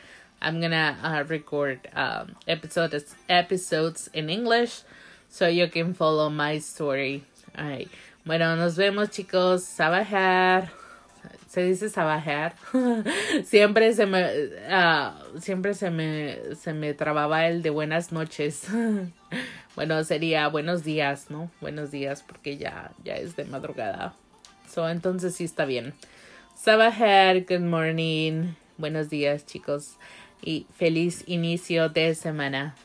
I'm 0.41 0.59
gonna 0.59 0.97
uh, 1.03 1.23
record 1.27 1.87
um, 1.93 2.35
episodes 2.47 3.15
episodes 3.29 4.09
in 4.13 4.29
English 4.29 4.81
so 5.29 5.47
you 5.47 5.67
can 5.67 5.93
follow 5.93 6.29
my 6.29 6.59
story. 6.59 7.23
Alright. 7.57 7.89
Bueno, 8.25 8.55
nos 8.55 8.75
vemos 8.75 9.09
chicos. 9.09 9.61
Sabajar. 9.61 10.69
Se 11.51 11.63
dice 11.63 11.89
sabajear. 11.89 12.55
siempre 13.43 13.93
se 13.93 14.05
me 14.05 14.23
uh, 14.23 15.37
siempre 15.37 15.73
se 15.73 15.89
me 15.89 16.55
se 16.55 16.73
me 16.73 16.93
trababa 16.93 17.45
el 17.47 17.61
de 17.61 17.69
buenas 17.69 18.13
noches. 18.13 18.67
bueno, 19.75 20.01
sería 20.05 20.47
buenos 20.47 20.85
días, 20.85 21.29
¿no? 21.29 21.51
Buenos 21.59 21.91
días 21.91 22.23
porque 22.25 22.55
ya 22.55 22.91
ya 23.03 23.15
es 23.15 23.35
de 23.35 23.43
madrugada. 23.43 24.13
So, 24.69 24.87
entonces 24.87 25.35
sí 25.35 25.43
está 25.43 25.65
bien. 25.65 25.93
Sabajear, 26.55 27.41
good 27.41 27.59
morning. 27.59 28.53
Buenos 28.77 29.09
días, 29.09 29.45
chicos. 29.45 29.97
y 30.41 30.67
feliz 30.73 31.25
inicio 31.27 31.89
de 31.89 32.15
semana. 32.15 32.75